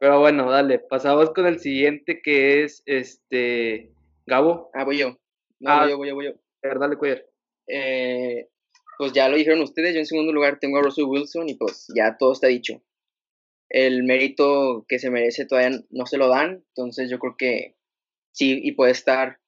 Pero 0.00 0.18
bueno, 0.18 0.50
dale, 0.50 0.78
pasamos 0.78 1.30
con 1.30 1.46
el 1.46 1.60
siguiente 1.60 2.22
que 2.22 2.64
es 2.64 2.82
este 2.86 3.92
Gabo. 4.26 4.70
Ah, 4.72 4.84
voy 4.84 4.96
yo. 4.98 5.18
No, 5.60 5.70
Ah. 5.70 5.80
voy 5.82 5.90
yo, 5.90 5.96
voy 5.98 6.08
yo, 6.08 6.14
voy 6.14 6.24
yo. 6.24 6.30
A 6.64 6.68
ver, 6.68 6.78
dale, 6.78 6.96
cuidar. 6.96 7.26
Eh, 7.66 8.48
pues 8.96 9.12
ya 9.12 9.28
lo 9.28 9.36
dijeron 9.36 9.60
ustedes, 9.60 9.92
yo 9.92 10.00
en 10.00 10.06
segundo 10.06 10.32
lugar 10.32 10.58
tengo 10.58 10.78
a 10.78 10.82
Russell 10.82 11.04
Wilson 11.04 11.50
y 11.50 11.54
pues 11.54 11.86
ya 11.94 12.16
todo 12.18 12.32
está 12.32 12.46
dicho. 12.46 12.82
El 13.68 14.02
mérito 14.04 14.86
que 14.88 14.98
se 14.98 15.10
merece 15.10 15.44
todavía 15.46 15.78
no 15.90 16.06
se 16.06 16.16
lo 16.16 16.28
dan, 16.28 16.64
entonces 16.68 17.10
yo 17.10 17.18
creo 17.18 17.36
que 17.36 17.76
sí 18.32 18.58
y 18.62 18.72
puede 18.72 18.92
estar 18.92 19.38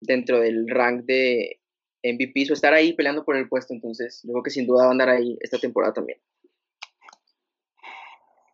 dentro 0.00 0.40
del 0.40 0.68
rank 0.68 1.04
de 1.06 1.60
MVP 2.02 2.46
o 2.50 2.52
estar 2.52 2.74
ahí 2.74 2.92
peleando 2.92 3.24
por 3.24 3.36
el 3.36 3.48
puesto, 3.48 3.72
entonces 3.72 4.20
yo 4.22 4.32
creo 4.32 4.42
que 4.42 4.50
sin 4.50 4.66
duda 4.66 4.84
va 4.84 4.88
a 4.88 4.92
andar 4.92 5.08
ahí 5.08 5.38
esta 5.40 5.58
temporada 5.58 5.94
también. 5.94 6.18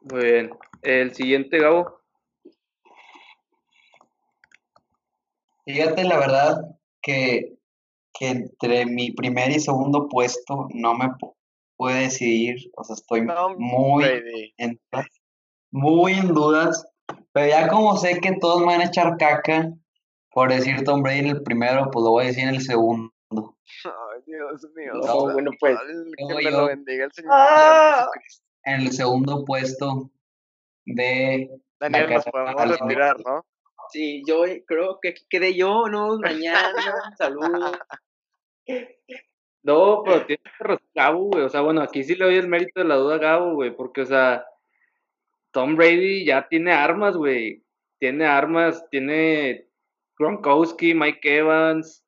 Muy 0.02 0.24
bien. 0.24 0.50
El 0.82 1.14
siguiente, 1.14 1.58
Gabo. 1.58 2.00
Fíjate, 5.64 6.04
la 6.04 6.18
verdad, 6.18 6.62
que, 7.02 7.54
que 8.18 8.28
entre 8.28 8.86
mi 8.86 9.12
primer 9.12 9.50
y 9.50 9.60
segundo 9.60 10.08
puesto 10.08 10.68
no 10.72 10.94
me 10.94 11.06
pu- 11.06 11.34
pude 11.76 11.94
decidir. 11.94 12.70
O 12.76 12.84
sea, 12.84 12.94
estoy 12.94 13.26
muy 13.58 14.04
en, 14.58 14.80
muy 15.70 16.12
en 16.14 16.28
dudas. 16.28 16.86
Pero 17.32 17.46
ya 17.48 17.68
como 17.68 17.96
sé 17.96 18.20
que 18.20 18.32
todos 18.40 18.60
me 18.60 18.66
van 18.66 18.80
a 18.80 18.84
echar 18.86 19.16
caca 19.18 19.72
por 20.32 20.50
decir 20.50 20.82
Tom 20.84 21.02
Brady 21.02 21.18
en 21.20 21.26
el 21.28 21.42
primero, 21.42 21.90
pues 21.90 22.04
lo 22.04 22.10
voy 22.12 22.24
a 22.24 22.28
decir 22.28 22.44
en 22.44 22.50
el 22.54 22.62
segundo. 22.62 23.12
Ay, 23.84 24.22
Dios 24.26 24.66
mío. 24.74 24.92
No, 24.94 25.32
bueno, 25.32 25.50
pues, 25.60 25.78
Que 26.16 26.34
me 26.34 26.42
yo- 26.44 26.50
lo 26.50 26.66
bendiga 26.66 27.04
el 27.04 27.12
Señor 27.12 27.32
¡Ah! 27.34 28.06
Jesucristo. 28.06 28.44
En 28.64 28.80
el 28.82 28.92
segundo 28.92 29.44
puesto 29.44 30.10
de 30.84 31.50
Daniel, 31.78 32.10
nos 32.10 32.24
podemos 32.26 32.78
retirar, 32.78 33.16
¿no? 33.24 33.44
Sí, 33.90 34.22
yo 34.26 34.44
creo 34.66 34.98
que 35.00 35.10
aquí 35.10 35.24
quedé 35.28 35.54
yo, 35.54 35.88
¿no? 35.88 36.18
Mañana, 36.18 36.72
saludos. 37.18 37.78
No, 39.62 40.02
pero 40.04 40.24
tiene 40.24 40.42
que 40.42 40.64
razón 40.64 40.86
Gabo, 40.94 41.24
güey. 41.26 41.44
O 41.44 41.48
sea, 41.50 41.60
bueno, 41.60 41.82
aquí 41.82 42.02
sí 42.02 42.14
le 42.14 42.24
doy 42.24 42.36
el 42.36 42.48
mérito 42.48 42.80
de 42.80 42.88
la 42.88 42.96
duda 42.96 43.16
a 43.16 43.18
Gabo, 43.18 43.54
güey. 43.56 43.76
Porque, 43.76 44.00
o 44.00 44.06
sea, 44.06 44.42
Tom 45.50 45.76
Brady 45.76 46.24
ya 46.24 46.48
tiene 46.48 46.72
armas, 46.72 47.14
güey. 47.14 47.62
Tiene 47.98 48.24
armas, 48.24 48.88
tiene 48.90 49.68
Gronkowski, 50.18 50.94
Mike 50.94 51.36
Evans, 51.36 52.02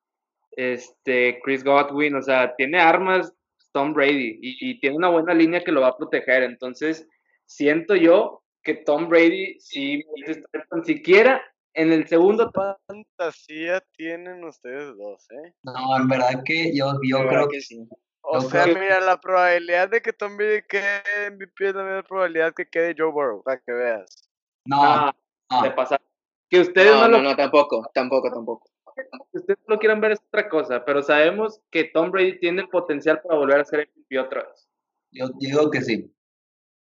este, 0.52 1.40
Chris 1.44 1.62
Godwin. 1.62 2.14
O 2.14 2.22
sea, 2.22 2.56
tiene 2.56 2.80
armas 2.80 3.34
Tom 3.72 3.92
Brady. 3.92 4.38
Y, 4.40 4.70
y 4.70 4.80
tiene 4.80 4.96
una 4.96 5.08
buena 5.08 5.34
línea 5.34 5.62
que 5.62 5.72
lo 5.72 5.80
va 5.80 5.88
a 5.88 5.96
proteger. 5.96 6.42
Entonces, 6.42 7.08
siento 7.46 7.94
yo 7.94 8.42
que 8.62 8.74
Tom 8.74 9.08
Brady 9.08 9.58
estar 9.58 10.66
tan 10.68 10.84
siquiera 10.84 11.42
en 11.74 11.92
el 11.92 12.06
segundo 12.06 12.50
fantasía 12.86 13.82
tienen 13.96 14.44
ustedes 14.44 14.96
dos, 14.96 15.26
¿eh? 15.30 15.54
No, 15.62 15.96
en 15.96 16.06
verdad 16.08 16.42
que 16.44 16.76
yo, 16.76 16.92
yo 17.02 17.26
creo 17.26 17.48
que 17.48 17.56
que 17.56 17.62
sí. 17.62 17.88
O 18.24 18.40
Yo 18.40 18.50
sea, 18.50 18.66
mira, 18.66 19.00
la 19.00 19.18
probabilidad 19.18 19.88
de 19.88 20.00
que 20.00 20.12
Tom 20.12 20.36
Brady 20.36 20.62
quede 20.68 21.30
MVP 21.30 21.68
es 21.68 21.74
la 21.74 21.82
misma 21.82 22.02
probabilidad 22.02 22.54
que 22.54 22.68
quede 22.68 22.94
Joe 22.96 23.10
Burrow, 23.10 23.42
para 23.42 23.58
que 23.58 23.72
veas. 23.72 24.30
no, 24.64 24.82
ah, 24.82 25.16
no. 25.50 25.62
de 25.62 25.70
pasar. 25.72 26.00
Que 26.48 26.60
ustedes 26.60 26.92
no, 26.92 27.00
No, 27.02 27.08
lo 27.08 27.18
no, 27.18 27.30
no, 27.30 27.36
tampoco, 27.36 27.90
tampoco, 27.92 28.30
tampoco. 28.30 28.70
Que 28.94 29.38
ustedes 29.38 29.58
lo 29.66 29.78
quieran 29.78 30.00
ver 30.00 30.12
es 30.12 30.20
otra 30.28 30.48
cosa, 30.48 30.84
pero 30.84 31.02
sabemos 31.02 31.60
que 31.70 31.84
Tom 31.84 32.10
Brady 32.10 32.38
tiene 32.38 32.62
el 32.62 32.68
potencial 32.68 33.20
para 33.22 33.38
volver 33.38 33.60
a 33.60 33.64
ser 33.64 33.88
MVP 33.94 34.18
otra 34.18 34.44
vez. 34.44 34.68
Yo 35.12 35.28
digo 35.38 35.70
que 35.70 35.82
sí. 35.82 36.14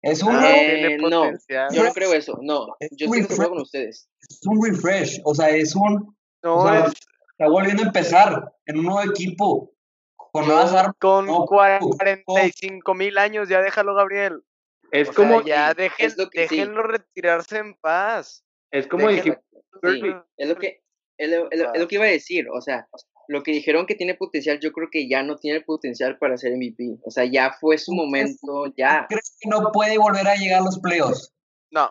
Es 0.01 0.21
un, 0.21 0.35
Ah, 0.35 0.49
Eh, 0.51 0.97
no. 0.97 1.31
Yo 1.71 1.83
no 1.83 1.93
creo 1.93 2.13
eso, 2.13 2.37
no. 2.41 2.75
Es 2.79 2.89
Yo 2.97 3.05
estoy 3.05 3.19
de 3.21 3.25
acuerdo 3.33 3.49
con 3.51 3.61
ustedes. 3.61 4.09
es 4.29 4.41
un 4.45 4.63
refresh, 4.65 5.21
o 5.23 5.33
sea, 5.33 5.49
es 5.49 5.75
un, 5.75 6.15
No 6.43 6.57
o 6.57 6.67
sea, 6.67 6.85
es 6.87 6.93
está 7.31 7.47
volviendo 7.47 7.83
a 7.83 7.87
empezar 7.87 8.53
en 8.65 8.79
un 8.79 8.85
nuevo 8.85 9.09
equipo, 9.09 9.71
con 10.15 10.45
nuevas 10.45 10.73
armas. 10.73 10.95
con 10.99 11.25
no, 11.25 11.45
45 11.45 12.93
mil 12.95 13.17
años, 13.17 13.47
ya 13.49 13.61
déjalo, 13.61 13.95
Gabriel. 13.95 14.43
Es 14.91 15.09
O 15.09 15.13
como, 15.13 15.41
sea, 15.41 15.69
ya 15.69 15.73
dejen, 15.73 16.05
es 16.05 16.17
lo 16.17 16.29
que 16.29 16.47
sí. 16.47 16.57
déjenlo 16.57 16.83
retirarse 16.83 17.57
en 17.57 17.73
paz. 17.75 18.43
es 18.71 18.87
como 18.87 19.07
dijimos, 19.09 19.39
Sí, 19.81 20.01
es 20.37 20.49
lo 20.49 20.55
que 20.55 20.82
es 21.25 21.31
lo, 21.31 21.51
es 21.51 21.59
lo- 21.59 21.73
es 21.73 21.79
lo 21.81 21.87
que 21.87 21.95
iba 21.95 22.05
a 22.05 22.09
decir, 22.09 22.47
o 22.49 22.61
sea, 22.61 22.87
lo 23.27 23.41
que 23.43 23.51
dijeron 23.51 23.85
que 23.85 23.95
tiene 23.95 24.15
potencial, 24.15 24.59
yo 24.59 24.71
creo 24.71 24.89
que 24.91 25.07
ya 25.07 25.23
no 25.23 25.37
tiene 25.37 25.59
el 25.59 25.63
potencial 25.65 26.17
para 26.17 26.37
ser 26.37 26.51
MVP. 26.53 26.97
O 27.03 27.11
sea, 27.11 27.25
ya 27.25 27.53
fue 27.59 27.77
su 27.77 27.93
momento, 27.93 28.65
ya. 28.77 29.05
¿Crees 29.09 29.37
que 29.39 29.49
no 29.49 29.71
puede 29.71 29.97
volver 29.97 30.27
a 30.27 30.35
llegar 30.35 30.61
a 30.61 30.65
los 30.65 30.79
playoffs? 30.79 31.33
No, 31.71 31.89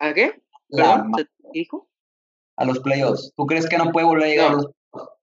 ¿A 0.00 0.14
qué? 0.14 0.40
La 0.68 1.02
¿Perdón? 1.02 1.12
¿Se 1.16 1.26
dijo? 1.52 1.88
a 2.56 2.64
los 2.64 2.78
playoffs. 2.80 3.32
¿Tú 3.36 3.46
crees 3.46 3.68
que 3.68 3.78
no 3.78 3.90
puede 3.92 4.06
volver 4.06 4.24
a 4.24 4.28
llegar 4.28 4.50
No. 4.52 4.58
a 4.58 4.62
los 4.62 4.70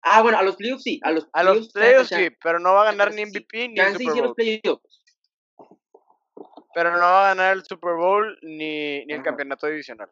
Ah, 0.08 0.22
bueno, 0.22 0.38
a 0.38 0.44
los 0.44 0.56
playoffs 0.58 0.84
sí, 0.84 1.00
a 1.04 1.12
los 1.12 1.28
a 1.34 1.44
los 1.44 1.70
playoffs, 1.70 1.74
playoffs 1.74 2.10
chance, 2.10 2.28
sí, 2.30 2.36
pero 2.44 2.60
no 2.60 2.74
va 2.74 2.84
a 2.84 2.86
ganar 2.92 3.14
ni 3.14 3.24
sí. 3.26 3.32
MVP 3.32 3.68
ni 3.70 3.74
el 3.80 3.86
chance 3.88 4.04
y 4.04 4.06
sí 4.06 4.12
Super 4.12 4.18
los 4.24 4.28
Bowl. 4.28 4.36
playoffs. 4.36 5.04
Pero 6.74 6.92
no 6.92 7.00
va 7.00 7.26
a 7.26 7.36
ganar 7.36 7.56
el 7.58 7.64
Super 7.66 7.94
Bowl 7.96 8.38
ni, 8.44 9.06
ni 9.06 9.14
el 9.14 9.24
campeonato 9.24 9.66
divisional. 9.68 10.10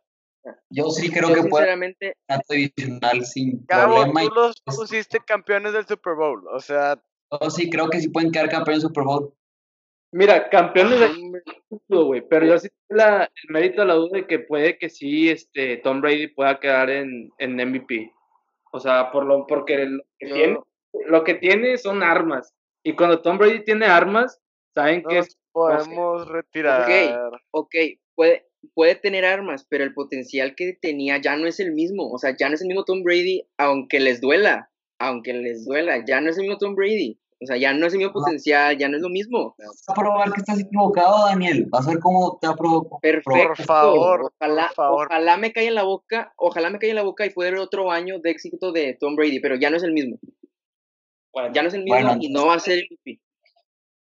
Yo 0.70 0.90
sí 0.90 1.10
creo 1.10 1.30
Yo 1.30 1.36
que 1.36 1.42
puede 1.50 1.66
sinceramente, 1.66 2.16
campeonato 2.28 2.54
divisional 2.54 3.26
sin 3.26 3.66
Cabo, 3.66 3.96
problema. 3.96 4.24
y 4.24 4.28
tú 4.28 4.34
los 4.36 4.56
es- 4.66 4.76
pusiste 4.78 5.20
campeones 5.20 5.74
del 5.74 5.86
Super 5.88 6.16
Bowl. 6.16 6.46
O 6.54 6.60
sea, 6.60 7.02
Yo 7.42 7.50
sí 7.50 7.70
creo 7.70 7.90
que 7.90 8.00
sí 8.00 8.10
pueden 8.10 8.32
quedar 8.32 8.50
campeones 8.50 8.84
de 8.84 8.88
Super 8.90 9.04
Bowl. 9.04 9.34
Mira, 10.12 10.48
campeones 10.50 11.00
de 11.00 11.06
hombre, 11.08 11.42
título, 11.70 12.06
güey, 12.06 12.22
pero 12.30 12.46
yo 12.46 12.60
sí 12.60 12.70
tengo 12.88 13.02
la, 13.02 13.24
el 13.24 13.50
mérito 13.54 13.82
de 13.82 13.88
la 13.88 13.96
duda 13.96 14.18
de 14.20 14.28
que 14.28 14.38
puede 14.40 14.78
que 14.78 14.90
sí 14.90 15.30
este, 15.30 15.78
Tom 15.78 16.02
Brady 16.02 16.28
pueda 16.28 16.60
quedar 16.60 16.92
en, 16.92 17.32
en 17.40 17.56
MVP. 17.56 18.12
O 18.72 18.80
sea, 18.80 19.12
por 19.12 19.26
lo, 19.26 19.48
porque 19.48 19.86
lo 19.86 20.04
que, 20.20 20.30
Yo- 20.30 20.36
tiene, 20.36 20.60
lo 21.08 21.24
que 21.24 21.34
tiene 21.36 21.78
son 21.78 22.04
armas. 22.04 22.54
Y 22.84 22.96
cuando 22.96 23.22
Tom 23.24 23.38
Brady 23.40 23.64
tiene 23.64 23.86
armas, 23.88 24.40
saben 24.76 25.02
no 25.02 25.10
que 25.10 25.16
nos 25.18 25.28
es 25.30 25.38
podemos 25.52 26.28
retirar. 26.28 27.32
ok, 27.52 27.76
puede, 28.14 28.48
puede 28.74 28.96
tener 28.96 29.26
armas, 29.26 29.66
pero 29.70 29.84
el 29.84 29.94
potencial 29.94 30.56
que 30.56 30.78
tenía 30.80 31.22
ya 31.22 31.36
no 31.36 31.48
es 31.48 31.60
el 31.60 31.74
mismo. 31.74 32.10
O 32.12 32.18
sea, 32.18 32.36
ya 32.38 32.50
no 32.50 32.56
es 32.56 32.62
el 32.62 32.68
mismo 32.68 32.84
Tom 32.84 33.04
Brady, 33.04 33.48
aunque 33.58 34.00
les 34.00 34.22
duela, 34.22 34.70
aunque 35.00 35.34
les 35.34 35.66
duela, 35.66 36.04
ya 36.06 36.22
no 36.22 36.30
es 36.30 36.38
el 36.38 36.44
mismo 36.44 36.58
Tom 36.58 36.76
Brady. 36.76 37.20
O 37.42 37.46
sea, 37.46 37.58
ya 37.58 37.74
no 37.74 37.88
es 37.88 37.94
el 37.94 38.00
mismo 38.00 38.14
potencial, 38.14 38.78
ya 38.78 38.88
no 38.88 38.96
es 38.96 39.04
lo 39.04 39.10
mismo. 39.10 39.54
Vas 39.58 39.84
a 39.88 39.94
probar 39.94 40.32
que 40.32 40.40
estás 40.40 40.60
equivocado, 40.60 41.26
Daniel. 41.26 41.66
Vas 41.70 41.86
a 41.86 41.92
ver 41.92 42.00
cómo 42.00 42.38
te 42.40 42.48
ha 42.48 42.54
provocado. 42.54 43.00
Perfecto. 43.02 43.64
favor, 43.66 44.32
ojalá, 44.40 44.68
por 44.68 44.76
favor. 44.76 45.08
ojalá 45.08 45.36
me 45.38 45.52
caiga 45.52 45.68
en 45.68 45.76
la 45.76 45.84
boca, 45.84 46.34
ojalá 46.38 46.70
me 46.70 46.80
caiga 46.80 46.92
en 46.92 46.96
la 46.98 47.04
boca 47.04 47.26
y 47.26 47.32
pueda 47.32 47.50
haber 47.50 47.60
otro 47.60 47.92
año 47.92 48.20
de 48.20 48.32
éxito 48.32 48.72
de 48.72 48.96
Tom 48.98 49.18
Brady, 49.18 49.42
pero 49.42 49.56
ya 49.56 49.70
no 49.70 49.76
es 49.76 49.84
el 49.84 49.92
mismo. 49.92 50.20
Ya 51.54 51.64
no 51.64 51.68
es 51.68 51.74
el 51.74 51.84
mismo 51.84 51.96
Bueno, 51.96 52.18
y 52.22 52.30
no 52.32 52.48
va 52.48 52.56
a 52.56 52.60
ser 52.60 52.80
el 52.80 52.88
MVP. 52.90 53.20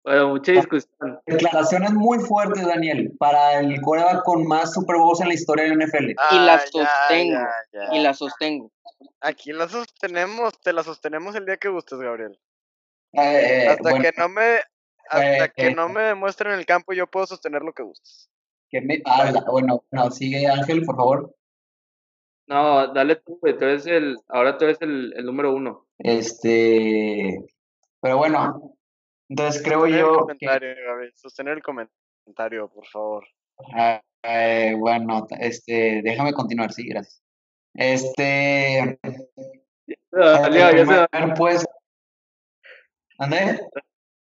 Bueno, 0.03 0.29
mucha 0.29 0.51
discusión. 0.53 1.20
Declaraciones 1.25 1.91
muy 1.93 2.20
fuertes, 2.20 2.65
Daniel, 2.65 3.12
para 3.20 3.60
el 3.60 3.79
coreback 3.81 4.24
con 4.24 4.46
más 4.48 4.74
Super 4.74 4.98
Bowls 4.98 5.22
en 5.22 5.27
la 5.29 5.34
historia 5.34 5.65
del 5.65 5.77
NFL. 5.79 6.10
Y 6.31 6.36
la 6.39 6.53
Ah, 6.55 6.58
ya, 6.58 6.67
sostengo, 6.72 7.34
ya, 7.39 7.50
ya. 7.74 7.96
Y 7.96 8.01
la 8.03 8.13
sostengo. 8.13 8.72
Aquí 9.20 9.51
la 9.53 9.67
sostenemos, 9.67 10.60
te 10.62 10.74
la 10.74 10.84
sostenemos 10.84 11.36
el 11.36 11.46
día 11.46 11.58
que 11.58 11.70
gustes, 11.70 12.00
Gabriel. 12.00 12.39
Eh, 13.13 13.63
eh, 13.63 13.67
Hasta 13.67 13.81
bueno, 13.89 14.01
que 14.03 14.12
no 14.17 14.29
me 14.29 14.60
hasta 15.10 15.46
eh, 15.46 15.51
que 15.55 15.67
eh. 15.67 15.75
no 15.75 15.89
me 15.89 16.01
demuestren 16.03 16.53
en 16.53 16.60
el 16.60 16.65
campo, 16.65 16.93
yo 16.93 17.05
puedo 17.08 17.25
sostener 17.27 17.62
lo 17.62 17.74
que 17.74 17.84
gustes. 17.84 18.29
que 18.70 18.79
me- 18.81 19.01
ah, 19.05 19.29
la- 19.31 19.41
bueno, 19.51 19.84
no, 19.91 20.10
sigue 20.12 20.48
Ángel, 20.48 20.86
por 20.86 20.96
favor. 20.96 21.36
No, 22.48 22.88
dale 22.93 23.17
tú, 23.17 23.38
güey. 23.41 23.58
Tú 23.58 23.65
eres 23.65 23.86
el, 23.86 24.17
ahora 24.29 24.58
tú 24.58 24.63
eres 24.65 24.81
el, 24.81 25.13
el 25.17 25.25
número 25.25 25.53
uno. 25.53 25.86
Este, 26.00 27.38
pero 28.01 28.17
bueno, 28.17 28.74
entonces 29.31 29.61
creo 29.63 29.79
Sostener 29.79 30.00
el 30.00 30.05
yo 30.05 30.11
que, 30.13 30.19
comentario, 30.19 30.75
Gabriel. 30.85 31.13
Sostener 31.15 31.53
el 31.57 31.63
comentario, 31.63 32.69
por 32.69 32.85
favor. 32.88 33.25
ah, 33.73 34.01
eh, 34.23 34.75
bueno, 34.77 35.25
este, 35.39 36.01
déjame 36.03 36.33
continuar, 36.33 36.71
sí, 36.73 36.88
gracias. 36.88 37.23
Este, 37.73 39.00
Ah, 40.13 40.43
el 40.45 40.53
Leo, 40.53 40.71
ya, 40.71 40.85
se- 40.85 41.07
primer 41.07 41.33
puesto, 41.35 41.71
¿dónde? 43.17 43.61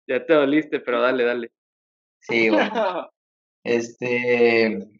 ya 0.08 0.26
te 0.26 0.34
doliste, 0.34 0.80
pero 0.80 1.02
dale, 1.02 1.24
dale. 1.26 1.52
Sí, 2.22 2.50
bueno. 2.50 2.72
Este, 3.66 4.66
en 4.66 4.92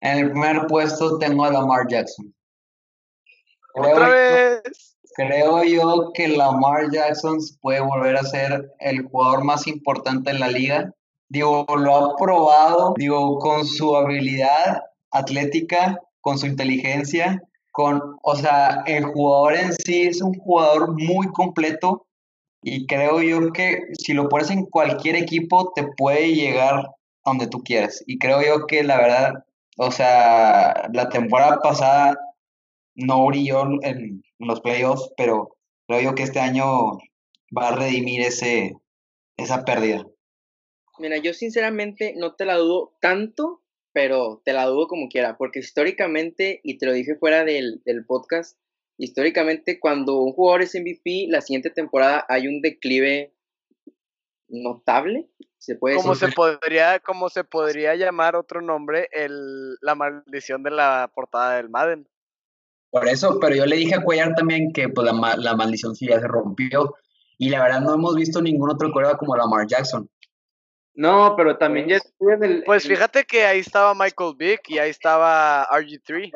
el 0.00 0.30
primer 0.30 0.66
puesto 0.66 1.18
tengo 1.18 1.44
a 1.44 1.52
Lamar 1.52 1.86
Jackson. 1.88 2.34
Creo 3.74 3.92
Otra 3.92 4.08
vez. 4.08 4.97
Creo 5.18 5.64
yo 5.64 6.12
que 6.14 6.28
Lamar 6.28 6.92
Jackson 6.92 7.38
puede 7.60 7.80
volver 7.80 8.16
a 8.16 8.22
ser 8.22 8.72
el 8.78 9.02
jugador 9.02 9.42
más 9.42 9.66
importante 9.66 10.30
en 10.30 10.38
la 10.38 10.46
liga. 10.46 10.94
Digo, 11.28 11.66
lo 11.76 11.96
ha 11.96 12.16
probado, 12.16 12.94
digo, 12.96 13.36
con 13.40 13.66
su 13.66 13.96
habilidad 13.96 14.84
atlética, 15.10 16.00
con 16.20 16.38
su 16.38 16.46
inteligencia, 16.46 17.42
con, 17.72 18.00
o 18.22 18.36
sea, 18.36 18.84
el 18.86 19.06
jugador 19.06 19.56
en 19.56 19.72
sí 19.72 20.02
es 20.02 20.22
un 20.22 20.34
jugador 20.34 20.94
muy 20.96 21.26
completo 21.32 22.06
y 22.62 22.86
creo 22.86 23.20
yo 23.20 23.52
que 23.52 23.88
si 23.98 24.12
lo 24.12 24.28
pones 24.28 24.50
en 24.52 24.66
cualquier 24.66 25.16
equipo 25.16 25.72
te 25.74 25.82
puede 25.96 26.32
llegar 26.32 26.76
a 26.76 26.92
donde 27.24 27.48
tú 27.48 27.64
quieras. 27.64 28.04
Y 28.06 28.20
creo 28.20 28.40
yo 28.40 28.68
que 28.68 28.84
la 28.84 28.98
verdad, 28.98 29.44
o 29.78 29.90
sea, 29.90 30.88
la 30.92 31.08
temporada 31.08 31.58
pasada 31.60 32.16
no 32.94 33.26
brilló 33.26 33.64
en, 33.82 34.22
los 34.38 34.60
playoffs, 34.60 35.12
pero 35.16 35.56
creo 35.86 36.00
yo 36.00 36.14
que 36.14 36.22
este 36.22 36.40
año 36.40 36.98
va 37.56 37.68
a 37.68 37.76
redimir 37.76 38.20
ese, 38.22 38.76
esa 39.36 39.64
pérdida. 39.64 40.06
Mira, 40.98 41.16
yo 41.18 41.32
sinceramente 41.32 42.14
no 42.16 42.34
te 42.34 42.44
la 42.44 42.56
dudo 42.56 42.96
tanto, 43.00 43.62
pero 43.92 44.42
te 44.44 44.52
la 44.52 44.66
dudo 44.66 44.88
como 44.88 45.08
quiera, 45.08 45.36
porque 45.36 45.60
históricamente, 45.60 46.60
y 46.62 46.78
te 46.78 46.86
lo 46.86 46.92
dije 46.92 47.16
fuera 47.16 47.44
del, 47.44 47.82
del 47.84 48.04
podcast, 48.04 48.58
históricamente 48.98 49.78
cuando 49.80 50.18
un 50.18 50.32
jugador 50.32 50.62
es 50.62 50.74
MVP, 50.74 51.26
la 51.28 51.40
siguiente 51.40 51.70
temporada 51.70 52.26
hay 52.28 52.48
un 52.48 52.60
declive 52.60 53.32
notable, 54.48 55.28
se 55.58 55.76
puede 55.76 55.96
Como 55.96 56.14
decir. 56.14 56.28
se 56.28 56.34
podría, 56.34 56.98
como 57.00 57.28
se 57.28 57.44
podría 57.44 57.94
llamar 57.94 58.36
otro 58.36 58.60
nombre, 58.60 59.08
el, 59.12 59.76
la 59.80 59.94
maldición 59.94 60.62
de 60.62 60.70
la 60.70 61.10
portada 61.14 61.56
del 61.56 61.68
Madden. 61.68 62.08
Por 62.90 63.06
eso, 63.08 63.38
pero 63.40 63.54
yo 63.54 63.66
le 63.66 63.76
dije 63.76 63.94
a 63.94 64.02
Cuellar 64.02 64.34
también 64.34 64.72
que 64.72 64.88
pues, 64.88 65.06
la, 65.06 65.36
la 65.36 65.56
maldición 65.56 65.94
sí 65.94 66.06
ya 66.06 66.20
se 66.20 66.28
rompió. 66.28 66.94
Y 67.38 67.50
la 67.50 67.62
verdad 67.62 67.80
no 67.80 67.94
hemos 67.94 68.16
visto 68.16 68.42
ningún 68.42 68.70
otro 68.70 68.90
coreback 68.90 69.18
como 69.18 69.36
Lamar 69.36 69.66
Jackson. 69.66 70.08
No, 70.94 71.34
pero 71.36 71.56
también 71.56 71.88
ya 71.88 71.96
estuve 71.96 72.34
en 72.34 72.42
el. 72.42 72.64
Pues 72.64 72.88
fíjate 72.88 73.24
que 73.24 73.44
ahí 73.44 73.60
estaba 73.60 73.94
Michael 73.94 74.34
Vick 74.36 74.62
y 74.68 74.78
ahí 74.78 74.90
estaba 74.90 75.64
RG3. 75.68 76.32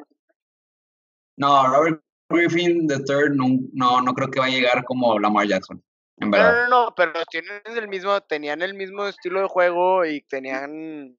No, 1.36 1.66
Robert 1.66 2.00
Griffin 2.28 2.88
III 2.88 3.34
no, 3.34 3.46
no, 3.72 4.00
no 4.00 4.14
creo 4.14 4.30
que 4.30 4.38
va 4.38 4.46
a 4.46 4.50
llegar 4.50 4.84
como 4.84 5.18
Lamar 5.18 5.48
Jackson, 5.48 5.82
en 6.18 6.30
No, 6.30 6.52
no, 6.52 6.68
no, 6.68 6.94
pero 6.94 7.12
tienen 7.28 7.60
el 7.66 7.88
mismo, 7.88 8.20
tenían 8.20 8.62
el 8.62 8.74
mismo 8.74 9.06
estilo 9.06 9.40
de 9.40 9.48
juego 9.48 10.04
y 10.04 10.20
tenían, 10.22 11.18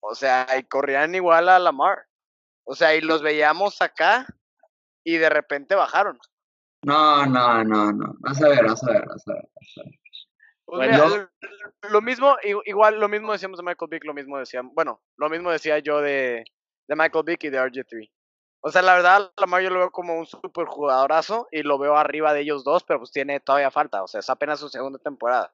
o 0.00 0.14
sea, 0.16 0.48
y 0.58 0.64
corrían 0.64 1.14
igual 1.14 1.48
a 1.48 1.60
Lamar. 1.60 1.98
O 2.64 2.74
sea, 2.74 2.96
y 2.96 3.00
los 3.00 3.22
veíamos 3.22 3.80
acá 3.80 4.26
y 5.04 5.16
de 5.18 5.28
repente 5.28 5.74
bajaron. 5.74 6.18
No, 6.84 7.24
no, 7.26 7.62
no, 7.64 7.92
no. 7.92 8.14
Vas 8.20 8.42
a 8.42 8.48
ver, 8.48 8.64
vas 8.66 8.82
a 8.84 8.92
ver, 8.92 9.06
vas 9.06 9.28
a 9.28 9.34
ver. 9.34 9.48
Bueno. 10.66 11.08
lo- 11.08 11.28
lo 11.90 12.00
mismo, 12.00 12.36
igual 12.64 12.98
lo 12.98 13.08
mismo 13.08 13.32
decíamos 13.32 13.58
de 13.58 13.64
Michael 13.64 13.88
Vick, 13.90 14.04
lo 14.04 14.14
mismo 14.14 14.38
decía, 14.38 14.62
bueno, 14.64 15.02
lo 15.16 15.28
mismo 15.28 15.50
decía 15.50 15.78
yo 15.80 16.00
de, 16.00 16.44
de 16.88 16.96
Michael 16.96 17.24
Vick 17.26 17.44
y 17.44 17.50
de 17.50 17.58
RG3. 17.58 18.10
O 18.64 18.70
sea, 18.70 18.80
la 18.82 18.94
verdad, 18.94 19.32
Lamar 19.36 19.60
yo 19.62 19.70
lo 19.70 19.80
veo 19.80 19.90
como 19.90 20.16
un 20.16 20.24
super 20.26 20.66
jugadorazo 20.66 21.48
y 21.50 21.62
lo 21.62 21.78
veo 21.78 21.96
arriba 21.96 22.32
de 22.32 22.40
ellos 22.40 22.62
dos, 22.64 22.84
pero 22.84 23.00
pues 23.00 23.10
tiene 23.10 23.40
todavía 23.40 23.70
falta, 23.72 24.02
o 24.02 24.06
sea, 24.06 24.20
es 24.20 24.30
apenas 24.30 24.60
su 24.60 24.68
segunda 24.68 24.98
temporada. 25.00 25.52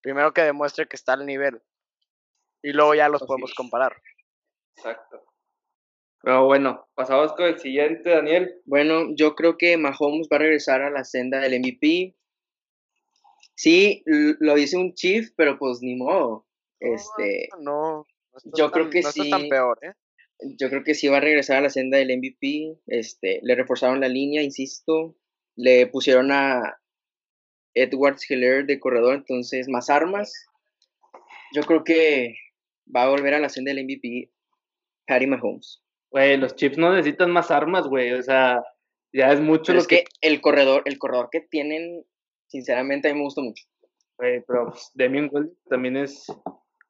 Primero 0.00 0.32
que 0.32 0.42
demuestre 0.42 0.86
que 0.86 0.94
está 0.96 1.14
al 1.14 1.26
nivel 1.26 1.60
y 2.62 2.72
luego 2.72 2.94
ya 2.94 3.08
los 3.08 3.22
podemos 3.24 3.52
comparar. 3.54 4.00
Exacto. 4.76 5.22
Pero 6.26 6.44
bueno, 6.44 6.88
pasamos 6.96 7.34
con 7.34 7.46
el 7.46 7.60
siguiente, 7.60 8.10
Daniel. 8.10 8.60
Bueno, 8.64 9.14
yo 9.14 9.36
creo 9.36 9.56
que 9.56 9.76
Mahomes 9.76 10.26
va 10.26 10.38
a 10.38 10.40
regresar 10.40 10.82
a 10.82 10.90
la 10.90 11.04
senda 11.04 11.38
del 11.38 11.60
MVP. 11.60 12.16
Sí, 13.54 14.02
lo 14.04 14.56
dice 14.56 14.76
un 14.76 14.92
Chief, 14.94 15.30
pero 15.36 15.56
pues 15.56 15.82
ni 15.82 15.94
modo. 15.94 16.44
Este, 16.80 17.48
No, 17.60 17.98
no 17.98 18.06
estás 18.38 18.52
yo 18.58 18.72
creo 18.72 18.90
que 18.90 19.02
no 19.02 19.08
estás 19.08 19.30
tan 19.30 19.42
sí. 19.42 19.48
peor, 19.48 19.78
¿eh? 19.82 19.92
yo 20.58 20.68
creo 20.68 20.82
que 20.82 20.94
sí 20.96 21.06
va 21.06 21.18
a 21.18 21.20
regresar 21.20 21.58
a 21.58 21.60
la 21.60 21.70
senda 21.70 21.96
del 21.96 22.18
MVP. 22.18 22.76
Este, 22.88 23.38
le 23.44 23.54
reforzaron 23.54 24.00
la 24.00 24.08
línea, 24.08 24.42
insisto. 24.42 25.14
Le 25.54 25.86
pusieron 25.86 26.32
a 26.32 26.76
Edwards 27.72 28.28
Hiller 28.28 28.66
de 28.66 28.80
corredor, 28.80 29.14
entonces 29.14 29.68
más 29.68 29.90
armas. 29.90 30.32
Yo 31.54 31.62
creo 31.62 31.84
que 31.84 32.34
va 32.92 33.04
a 33.04 33.10
volver 33.10 33.34
a 33.34 33.38
la 33.38 33.48
senda 33.48 33.72
del 33.72 33.84
MVP 33.84 34.32
Patty 35.06 35.28
Mahomes. 35.28 35.85
Güey, 36.10 36.36
los 36.36 36.54
Chips 36.56 36.78
no 36.78 36.92
necesitan 36.92 37.30
más 37.30 37.50
armas, 37.50 37.88
güey. 37.88 38.12
O 38.12 38.22
sea, 38.22 38.62
ya 39.12 39.32
es 39.32 39.40
mucho 39.40 39.64
Pero 39.66 39.76
lo 39.76 39.80
es 39.80 39.86
que 39.88 40.04
el 40.20 40.40
corredor, 40.40 40.82
el 40.86 40.98
corredor 40.98 41.28
que 41.30 41.40
tienen, 41.40 42.04
sinceramente 42.46 43.08
a 43.08 43.12
mí 43.12 43.18
me 43.18 43.24
gusta 43.24 43.42
mucho. 43.42 43.64
Güey, 44.18 44.42
pero 44.46 44.70
pues, 44.70 44.90
Damian 44.94 45.28
Williams 45.32 45.58
también 45.68 45.96
es. 45.96 46.26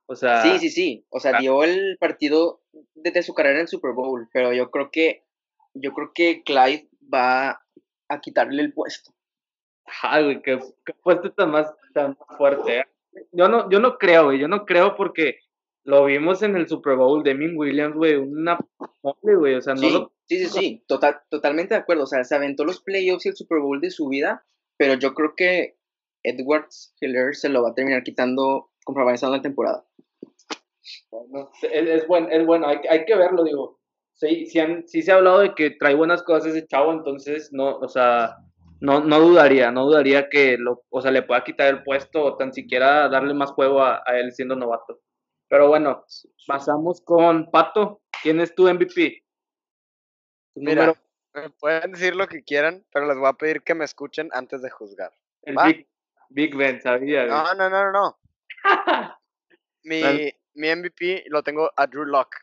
O 0.06 0.14
sea. 0.14 0.42
Sí, 0.42 0.58
sí, 0.58 0.70
sí. 0.70 1.06
O 1.10 1.20
sea, 1.20 1.32
ah. 1.36 1.40
dio 1.40 1.64
el 1.64 1.96
partido 1.98 2.62
desde 2.94 3.22
su 3.22 3.34
carrera 3.34 3.56
en 3.56 3.62
el 3.62 3.68
Super 3.68 3.92
Bowl, 3.92 4.28
pero 4.32 4.52
yo 4.52 4.70
creo 4.70 4.90
que 4.90 5.24
yo 5.74 5.92
creo 5.92 6.12
que 6.14 6.42
Clyde 6.42 6.88
va 7.12 7.60
a 8.08 8.20
quitarle 8.20 8.62
el 8.62 8.72
puesto. 8.72 9.12
Ajá, 9.84 10.20
güey, 10.20 10.42
qué, 10.42 10.58
qué 10.84 10.92
puesto 10.94 11.32
tan 11.32 11.50
más, 11.50 11.72
tan 11.94 12.16
más 12.18 12.38
fuerte. 12.38 12.78
¿eh? 12.78 12.84
Yo 13.32 13.48
no, 13.48 13.70
yo 13.70 13.80
no 13.80 13.98
creo, 13.98 14.26
güey. 14.26 14.38
Yo 14.38 14.48
no 14.48 14.64
creo 14.64 14.96
porque 14.96 15.38
lo 15.86 16.04
vimos 16.04 16.42
en 16.42 16.56
el 16.56 16.68
Super 16.68 16.96
Bowl. 16.96 17.22
Damian 17.24 17.56
Williams, 17.56 17.96
güey, 17.96 18.16
una 18.16 18.58
mole, 19.02 19.36
güey. 19.36 19.54
O 19.54 19.62
sea, 19.62 19.74
no 19.74 19.80
Sí, 19.80 19.90
lo. 19.92 20.12
sí, 20.28 20.38
sí, 20.38 20.46
sí, 20.46 20.84
total, 20.86 21.20
totalmente 21.30 21.74
de 21.74 21.80
acuerdo. 21.80 22.04
O 22.04 22.06
sea, 22.06 22.22
se 22.24 22.34
aventó 22.34 22.64
los 22.64 22.82
playoffs 22.82 23.26
y 23.26 23.30
el 23.30 23.36
Super 23.36 23.60
Bowl 23.60 23.80
de 23.80 23.90
su 23.90 24.08
vida, 24.08 24.44
pero 24.76 24.94
yo 24.94 25.14
creo 25.14 25.34
que 25.36 25.78
Edwards 26.22 26.94
Hiller 27.00 27.34
se 27.34 27.48
lo 27.48 27.62
va 27.62 27.70
a 27.70 27.74
terminar 27.74 28.02
quitando 28.02 28.70
conforme 28.84 29.08
avanzando 29.10 29.36
la 29.36 29.42
temporada. 29.42 29.84
es, 31.62 31.88
es, 31.88 32.06
buen, 32.06 32.30
es 32.30 32.44
bueno, 32.46 32.68
hay, 32.68 32.78
hay 32.88 33.04
que 33.04 33.16
verlo, 33.16 33.44
digo. 33.44 33.80
Sí, 34.14 34.46
sí, 34.46 34.58
han- 34.60 34.86
sí 34.88 35.02
se 35.02 35.12
ha 35.12 35.16
hablado 35.16 35.40
de 35.40 35.54
que 35.54 35.70
trae 35.72 35.94
buenas 35.94 36.22
cosas 36.22 36.54
ese 36.54 36.66
chavo, 36.66 36.92
entonces 36.92 37.50
no, 37.52 37.76
o 37.78 37.88
sea, 37.88 38.36
no, 38.80 39.00
no 39.04 39.20
dudaría, 39.20 39.70
no 39.70 39.84
dudaría 39.86 40.28
que 40.30 40.56
lo, 40.58 40.82
o 40.88 41.00
sea, 41.02 41.10
le 41.10 41.22
pueda 41.22 41.44
quitar 41.44 41.68
el 41.68 41.82
puesto 41.82 42.24
o 42.24 42.36
tan 42.36 42.52
siquiera 42.52 43.08
darle 43.08 43.34
más 43.34 43.50
juego 43.50 43.82
a, 43.82 44.02
a 44.06 44.18
él 44.18 44.32
siendo 44.32 44.56
novato. 44.56 45.00
Pero 45.48 45.68
bueno, 45.68 46.04
pasamos 46.46 47.00
con 47.00 47.50
Pato. 47.50 48.02
¿Quién 48.22 48.40
es 48.40 48.54
tu 48.54 48.68
MVP? 48.68 49.22
Tu 50.54 50.60
Mira, 50.60 50.94
me 51.34 51.50
pueden 51.50 51.92
decir 51.92 52.16
lo 52.16 52.26
que 52.26 52.42
quieran, 52.42 52.84
pero 52.92 53.06
les 53.06 53.16
voy 53.16 53.28
a 53.28 53.34
pedir 53.34 53.62
que 53.62 53.74
me 53.74 53.84
escuchen 53.84 54.30
antes 54.32 54.62
de 54.62 54.70
juzgar. 54.70 55.12
el. 55.42 55.56
Big, 55.64 55.88
Big 56.30 56.56
Ben, 56.56 56.80
sabía. 56.80 57.26
No, 57.26 57.54
no, 57.54 57.70
no, 57.70 57.92
no, 57.92 57.92
no. 57.92 58.18
Mi, 59.84 60.32
mi 60.54 60.74
MVP 60.74 61.26
lo 61.28 61.44
tengo 61.44 61.70
a 61.76 61.86
Drew 61.86 62.04
Lock. 62.04 62.34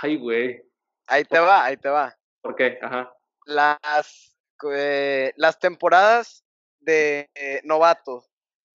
Ay, 0.00 0.16
güey. 0.16 0.64
Ahí 1.06 1.24
te 1.24 1.38
va, 1.38 1.64
ahí 1.64 1.76
te 1.76 1.90
va. 1.90 2.16
¿Por 2.40 2.56
qué? 2.56 2.78
Ajá. 2.80 3.12
Las, 3.44 4.34
eh, 4.72 5.34
las 5.36 5.58
temporadas 5.58 6.46
de 6.78 7.28
eh, 7.34 7.60
novatos 7.64 8.29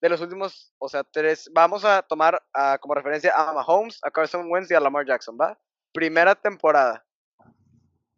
de 0.06 0.10
los 0.10 0.22
últimos, 0.22 0.72
o 0.78 0.88
sea, 0.88 1.04
tres, 1.04 1.50
vamos 1.52 1.84
a 1.84 2.04
tomar 2.04 2.40
ah, 2.54 2.78
como 2.80 2.94
referencia 2.94 3.34
a 3.36 3.52
Mahomes, 3.54 4.00
a 4.04 4.12
Carson 4.12 4.52
Wentz 4.52 4.70
y 4.70 4.76
a 4.76 4.80
Lamar 4.80 5.06
Jackson, 5.06 5.36
¿va? 5.40 5.60
Primera 5.92 6.36
temporada 6.36 7.04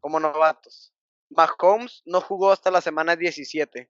como 0.02 0.19
novatos. 0.19 0.93
Mahomes 1.30 2.02
no 2.06 2.19
jugó 2.19 2.52
hasta 2.52 2.71
la 2.71 2.82
semana 2.82 3.15
17. 3.15 3.89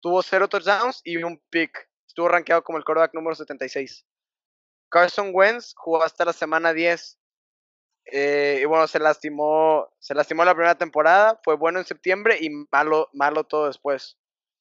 Tuvo 0.00 0.22
cero 0.22 0.46
touchdowns 0.48 1.00
y 1.04 1.16
un 1.16 1.42
pick. 1.50 1.88
Estuvo 2.06 2.28
rankeado 2.28 2.62
como 2.62 2.76
el 2.76 2.84
quarterback 2.84 3.14
número 3.14 3.34
76. 3.34 4.06
Carson 4.90 5.30
Wentz 5.32 5.72
jugó 5.74 6.02
hasta 6.02 6.26
la 6.26 6.34
semana 6.34 6.74
10. 6.74 7.18
Eh, 8.12 8.60
y 8.62 8.64
bueno, 8.66 8.86
se 8.86 8.98
lastimó, 8.98 9.88
se 9.98 10.14
lastimó 10.14 10.44
la 10.44 10.54
primera 10.54 10.76
temporada, 10.76 11.40
fue 11.44 11.56
bueno 11.56 11.78
en 11.78 11.84
septiembre 11.84 12.38
y 12.40 12.50
malo, 12.70 13.08
malo 13.12 13.44
todo 13.44 13.66
después. 13.66 14.18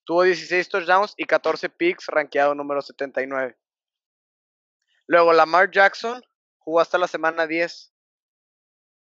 Tuvo 0.08 0.24
16 0.24 0.70
touchdowns 0.70 1.14
y 1.18 1.26
14 1.26 1.68
picks, 1.68 2.08
rankeado 2.08 2.56
número 2.56 2.82
79. 2.82 3.58
Luego 5.06 5.34
Lamar 5.34 5.70
Jackson 5.70 6.24
jugó 6.60 6.80
hasta 6.80 6.98
la 6.98 7.10
semana 7.10 7.46
10. 7.46 7.94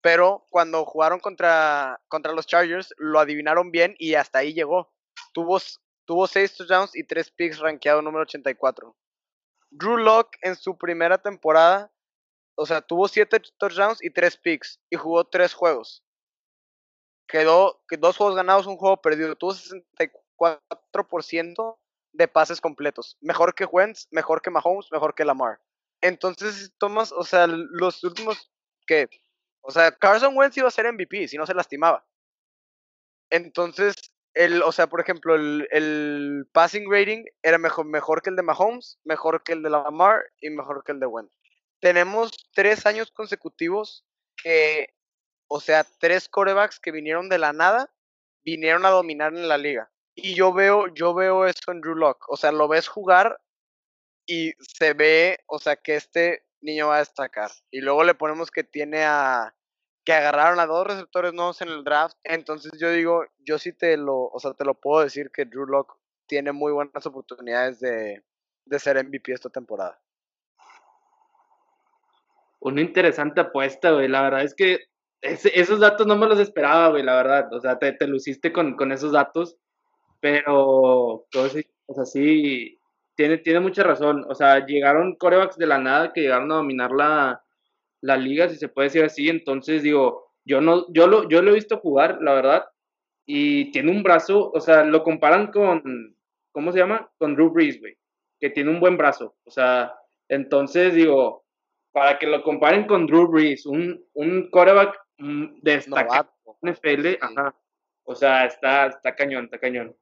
pero 0.00 0.46
cuando 0.50 0.84
jugaron 0.84 1.18
contra, 1.18 2.00
contra 2.06 2.32
los 2.32 2.46
Chargers, 2.46 2.94
lo 2.98 3.18
adivinaron 3.18 3.72
bien 3.72 3.96
y 3.98 4.14
hasta 4.14 4.38
ahí 4.38 4.54
llegó. 4.54 4.92
Tuvo, 5.32 5.58
tuvo 6.04 6.28
seis 6.28 6.56
touchdowns 6.56 6.94
y 6.94 7.02
tres 7.02 7.32
picks 7.32 7.58
rankeado 7.58 8.00
número 8.00 8.22
84. 8.22 8.96
Drew 9.70 9.96
Locke 9.96 10.38
en 10.42 10.54
su 10.54 10.78
primera 10.78 11.18
temporada, 11.18 11.92
o 12.54 12.64
sea, 12.64 12.80
tuvo 12.80 13.08
siete 13.08 13.40
touchdowns 13.58 14.04
y 14.04 14.10
tres 14.10 14.36
picks 14.36 14.80
y 14.88 14.96
jugó 14.96 15.24
tres 15.24 15.52
juegos. 15.52 16.04
Quedó 17.26 17.82
que 17.88 17.96
dos 17.96 18.16
juegos 18.16 18.36
ganados, 18.36 18.66
un 18.66 18.76
juego 18.76 19.00
perdido. 19.00 19.34
Tuvo 19.34 19.52
64% 19.52 20.21
de 22.12 22.28
pases 22.28 22.60
completos. 22.60 23.16
Mejor 23.20 23.54
que 23.54 23.64
Wentz, 23.64 24.08
mejor 24.10 24.42
que 24.42 24.50
Mahomes, 24.50 24.90
mejor 24.92 25.14
que 25.14 25.24
Lamar. 25.24 25.60
Entonces, 26.00 26.72
Thomas, 26.78 27.12
o 27.12 27.24
sea, 27.24 27.46
los 27.46 28.02
últimos 28.04 28.50
que, 28.86 29.08
o 29.60 29.70
sea, 29.70 29.92
Carson 29.92 30.36
Wentz 30.36 30.56
iba 30.56 30.68
a 30.68 30.72
ser 30.72 30.92
MVP 30.92 31.28
si 31.28 31.36
no 31.36 31.46
se 31.46 31.54
lastimaba. 31.54 32.04
Entonces, 33.30 33.94
el, 34.34 34.62
o 34.62 34.72
sea, 34.72 34.88
por 34.88 35.00
ejemplo, 35.00 35.34
el, 35.34 35.68
el 35.70 36.46
passing 36.52 36.90
rating 36.90 37.24
era 37.42 37.58
mejor, 37.58 37.86
mejor 37.86 38.22
que 38.22 38.30
el 38.30 38.36
de 38.36 38.42
Mahomes, 38.42 38.98
mejor 39.04 39.42
que 39.42 39.52
el 39.52 39.62
de 39.62 39.70
Lamar 39.70 40.22
y 40.40 40.50
mejor 40.50 40.82
que 40.84 40.92
el 40.92 41.00
de 41.00 41.06
Wentz. 41.06 41.32
Tenemos 41.80 42.30
tres 42.52 42.86
años 42.86 43.10
consecutivos 43.10 44.04
que, 44.36 44.88
o 45.48 45.60
sea, 45.60 45.84
tres 45.98 46.28
corebacks 46.28 46.78
que 46.80 46.92
vinieron 46.92 47.28
de 47.28 47.38
la 47.38 47.52
nada, 47.52 47.92
vinieron 48.44 48.84
a 48.86 48.90
dominar 48.90 49.34
en 49.34 49.48
la 49.48 49.58
liga. 49.58 49.90
Y 50.14 50.34
yo 50.34 50.52
veo, 50.52 50.88
yo 50.88 51.14
veo 51.14 51.46
eso 51.46 51.72
en 51.72 51.80
Drew 51.80 51.94
Lock. 51.94 52.26
O 52.28 52.36
sea, 52.36 52.52
lo 52.52 52.68
ves 52.68 52.88
jugar 52.88 53.40
y 54.26 54.52
se 54.58 54.92
ve, 54.92 55.38
o 55.46 55.58
sea, 55.58 55.76
que 55.76 55.96
este 55.96 56.44
niño 56.60 56.88
va 56.88 56.96
a 56.96 57.00
destacar. 57.00 57.50
Y 57.70 57.80
luego 57.80 58.04
le 58.04 58.14
ponemos 58.14 58.50
que 58.50 58.64
tiene 58.64 59.04
a 59.04 59.54
que 60.04 60.12
agarraron 60.12 60.58
a 60.58 60.66
dos 60.66 60.86
receptores 60.86 61.32
nuevos 61.32 61.60
en 61.62 61.68
el 61.68 61.84
draft. 61.84 62.16
Entonces 62.24 62.72
yo 62.78 62.90
digo, 62.90 63.24
yo 63.38 63.58
sí 63.58 63.72
te 63.72 63.96
lo, 63.96 64.24
o 64.26 64.38
sea, 64.40 64.52
te 64.54 64.64
lo 64.64 64.74
puedo 64.74 65.02
decir 65.02 65.30
que 65.30 65.44
Drew 65.44 65.66
Lock 65.66 65.96
tiene 66.26 66.52
muy 66.52 66.72
buenas 66.72 67.06
oportunidades 67.06 67.80
de, 67.80 68.22
de 68.64 68.78
ser 68.78 69.02
MVP 69.04 69.32
esta 69.32 69.50
temporada. 69.50 70.00
Una 72.60 72.80
interesante 72.80 73.40
apuesta, 73.40 73.90
güey. 73.90 74.08
La 74.08 74.22
verdad 74.22 74.42
es 74.42 74.54
que 74.54 74.80
esos 75.20 75.80
datos 75.80 76.06
no 76.06 76.16
me 76.16 76.26
los 76.26 76.38
esperaba, 76.38 76.88
güey, 76.88 77.02
la 77.02 77.16
verdad. 77.16 77.52
O 77.52 77.60
sea, 77.60 77.78
te, 77.78 77.92
te 77.92 78.06
luciste 78.06 78.52
con, 78.52 78.76
con 78.76 78.92
esos 78.92 79.12
datos. 79.12 79.56
Pero, 80.22 80.56
o 80.56 81.26
sea, 81.94 82.04
sí, 82.04 82.78
tiene, 83.16 83.38
tiene 83.38 83.58
mucha 83.58 83.82
razón. 83.82 84.24
O 84.28 84.36
sea, 84.36 84.64
llegaron 84.64 85.16
corebacks 85.16 85.56
de 85.56 85.66
la 85.66 85.78
nada 85.78 86.12
que 86.12 86.20
llegaron 86.20 86.52
a 86.52 86.56
dominar 86.56 86.92
la, 86.92 87.42
la 88.00 88.16
liga, 88.16 88.48
si 88.48 88.56
se 88.56 88.68
puede 88.68 88.86
decir 88.86 89.02
así. 89.02 89.28
Entonces, 89.28 89.82
digo, 89.82 90.32
yo 90.44 90.60
no, 90.60 90.86
yo 90.92 91.08
lo, 91.08 91.28
yo 91.28 91.42
lo 91.42 91.50
he 91.50 91.54
visto 91.54 91.78
jugar, 91.78 92.18
la 92.22 92.34
verdad. 92.34 92.64
Y 93.26 93.72
tiene 93.72 93.90
un 93.90 94.04
brazo, 94.04 94.52
o 94.54 94.60
sea, 94.60 94.84
lo 94.84 95.02
comparan 95.02 95.48
con, 95.48 96.16
¿cómo 96.52 96.70
se 96.70 96.78
llama? 96.78 97.10
Con 97.18 97.34
Drew 97.34 97.50
Brees, 97.50 97.80
güey. 97.80 97.96
Que 98.38 98.50
tiene 98.50 98.70
un 98.70 98.78
buen 98.78 98.96
brazo. 98.96 99.34
O 99.42 99.50
sea, 99.50 99.92
entonces, 100.28 100.94
digo, 100.94 101.44
para 101.90 102.20
que 102.20 102.28
lo 102.28 102.44
comparen 102.44 102.86
con 102.86 103.06
Drew 103.08 103.26
Brees, 103.26 103.66
un, 103.66 104.04
un 104.12 104.50
coreback 104.50 104.96
mm, 105.18 105.62
destacado 105.62 106.30
NFL, 106.62 107.18
ajá. 107.20 107.56
O 108.04 108.14
sea, 108.14 108.46
está, 108.46 108.86
está 108.86 109.16
cañón, 109.16 109.46
está 109.46 109.58
cañón. 109.58 109.96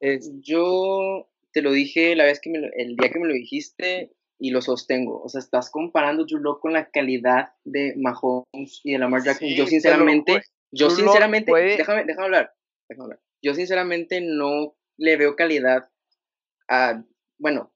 Yo 0.00 1.28
te 1.52 1.62
lo 1.62 1.72
dije 1.72 2.14
la 2.16 2.24
vez 2.24 2.40
que 2.40 2.50
me 2.50 2.70
el 2.76 2.96
día 2.96 3.10
que 3.10 3.18
me 3.18 3.28
lo 3.28 3.34
dijiste 3.34 4.12
y 4.38 4.50
lo 4.50 4.60
sostengo. 4.60 5.22
O 5.22 5.28
sea, 5.28 5.40
estás 5.40 5.70
comparando 5.70 6.24
Drew 6.24 6.40
Lock 6.40 6.60
con 6.60 6.72
la 6.72 6.90
calidad 6.90 7.54
de 7.64 7.94
Mahomes 7.96 8.80
y 8.84 8.92
de 8.92 8.98
Lamar 8.98 9.22
Jackson. 9.24 9.48
yo 9.48 9.66
sinceramente, 9.66 10.42
yo 10.70 10.90
sinceramente, 10.90 11.52
déjame, 11.52 12.04
déjame 12.04 12.26
hablar, 12.26 12.54
déjame 12.88 13.04
hablar. 13.04 13.20
Yo 13.42 13.54
sinceramente 13.54 14.20
no 14.20 14.76
le 14.96 15.16
veo 15.16 15.36
calidad 15.36 15.88
a, 16.68 17.02
bueno, 17.38 17.72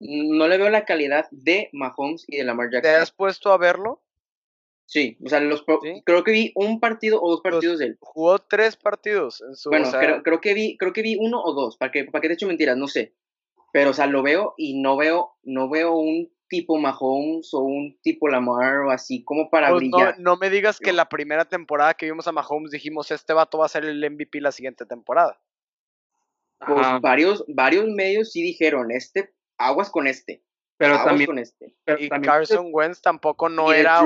no 0.00 0.46
le 0.46 0.58
veo 0.58 0.70
la 0.70 0.84
calidad 0.84 1.26
de 1.30 1.70
Mahomes 1.72 2.24
y 2.28 2.36
de 2.36 2.44
Lamar 2.44 2.70
Jackson. 2.70 2.92
¿Te 2.92 2.96
has 2.96 3.12
puesto 3.12 3.52
a 3.52 3.58
verlo? 3.58 4.02
Sí, 4.88 5.18
o 5.22 5.28
sea, 5.28 5.40
los 5.40 5.66
creo 6.06 6.24
que 6.24 6.32
vi 6.32 6.50
un 6.54 6.80
partido 6.80 7.20
o 7.20 7.30
dos 7.30 7.42
partidos 7.42 7.78
de 7.78 7.84
él. 7.84 7.98
Jugó 8.00 8.38
tres 8.38 8.74
partidos 8.74 9.42
en 9.42 9.54
su 9.54 9.68
Bueno, 9.68 9.90
creo, 10.24 10.40
que 10.40 10.54
vi, 10.54 10.78
creo 10.78 10.94
que 10.94 11.02
vi 11.02 11.18
uno 11.20 11.42
o 11.42 11.52
dos, 11.52 11.76
para 11.76 11.92
que, 11.92 12.04
para 12.06 12.22
que 12.22 12.28
te 12.28 12.34
eche 12.34 12.46
mentiras, 12.46 12.74
no 12.74 12.88
sé. 12.88 13.14
Pero, 13.70 13.90
o 13.90 13.92
sea, 13.92 14.06
lo 14.06 14.22
veo 14.22 14.54
y 14.56 14.80
no 14.80 14.96
veo, 14.96 15.36
no 15.42 15.68
veo 15.68 15.94
un 15.94 16.32
tipo 16.48 16.78
Mahomes 16.78 17.52
o 17.52 17.60
un 17.60 17.98
tipo 18.00 18.28
Lamar 18.28 18.78
o 18.78 18.90
así 18.90 19.22
como 19.24 19.50
para 19.50 19.68
pues 19.68 19.80
brillar. 19.80 20.18
No, 20.18 20.38
me 20.38 20.48
digas 20.48 20.78
que 20.78 20.94
la 20.94 21.10
primera 21.10 21.44
temporada 21.44 21.92
que 21.92 22.06
vimos 22.06 22.26
a 22.26 22.32
Mahomes 22.32 22.70
dijimos 22.70 23.10
este 23.10 23.34
vato 23.34 23.58
va 23.58 23.66
a 23.66 23.68
ser 23.68 23.84
el 23.84 24.10
MVP 24.10 24.40
la 24.40 24.52
siguiente 24.52 24.86
temporada. 24.86 25.38
Pues 26.66 26.86
varios, 27.02 27.44
varios 27.46 27.86
medios 27.88 28.32
sí 28.32 28.40
dijeron, 28.40 28.90
este, 28.90 29.34
aguas 29.58 29.90
con 29.90 30.06
este. 30.06 30.42
Pero 30.78 31.02
también, 31.04 31.26
con 31.26 31.38
este. 31.38 31.74
y 31.98 32.08
Carson 32.08 32.68
Wentz 32.70 33.02
tampoco 33.02 33.48
no 33.48 33.72
era 33.72 34.00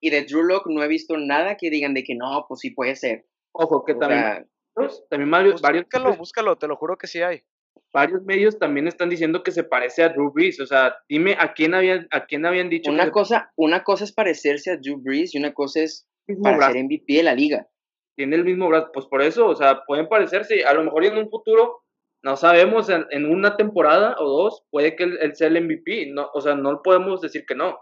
Y 0.00 0.10
de 0.10 0.22
Drew 0.24 0.42
Lock 0.42 0.66
no 0.66 0.82
he 0.82 0.88
visto 0.88 1.16
nada 1.16 1.56
que 1.56 1.70
digan 1.70 1.94
de 1.94 2.04
que 2.04 2.14
no, 2.14 2.44
pues 2.46 2.60
sí 2.60 2.70
puede 2.70 2.94
ser. 2.94 3.26
Ojo, 3.52 3.84
que 3.84 3.94
también, 3.94 4.46
también 5.08 5.30
varios, 5.30 5.62
varios... 5.62 5.84
Búscalo, 5.84 6.16
búscalo, 6.16 6.58
te 6.58 6.68
lo 6.68 6.76
juro 6.76 6.98
que 6.98 7.06
sí 7.06 7.22
hay. 7.22 7.42
Varios 7.92 8.22
medios 8.22 8.58
también 8.58 8.86
están 8.86 9.08
diciendo 9.08 9.42
que 9.42 9.50
se 9.50 9.64
parece 9.64 10.02
a 10.02 10.10
Drew 10.10 10.30
Brees, 10.30 10.60
o 10.60 10.66
sea, 10.66 10.94
dime 11.08 11.36
a 11.38 11.54
quién 11.54 11.74
habían, 11.74 12.06
a 12.12 12.26
quién 12.26 12.46
habían 12.46 12.68
dicho 12.68 12.90
una 12.90 13.10
cosa, 13.10 13.50
una 13.56 13.82
cosa 13.82 14.04
es 14.04 14.12
parecerse 14.12 14.70
a 14.70 14.76
Drew 14.76 15.00
Brees 15.00 15.34
y 15.34 15.38
una 15.38 15.52
cosa 15.52 15.80
es 15.80 16.06
para 16.42 16.70
ser 16.70 16.84
MVP 16.84 17.14
de 17.14 17.22
la 17.22 17.34
liga. 17.34 17.66
Tiene 18.16 18.36
el 18.36 18.44
mismo 18.44 18.68
brazo, 18.68 18.90
pues 18.92 19.06
por 19.06 19.22
eso, 19.22 19.48
o 19.48 19.56
sea, 19.56 19.82
pueden 19.86 20.08
parecerse, 20.08 20.64
a 20.64 20.74
lo 20.74 20.84
mejor 20.84 21.04
en 21.04 21.16
un 21.16 21.30
futuro 21.30 21.82
no 22.22 22.36
sabemos, 22.36 22.88
en, 22.90 23.30
una 23.30 23.56
temporada 23.56 24.16
o 24.18 24.28
dos 24.28 24.64
puede 24.70 24.94
que 24.94 25.04
él, 25.04 25.34
sea 25.34 25.48
el 25.48 25.64
MVP, 25.64 26.12
no, 26.12 26.30
o 26.34 26.40
sea, 26.40 26.54
no 26.54 26.82
podemos 26.82 27.20
decir 27.20 27.46
que 27.46 27.54
no. 27.54 27.78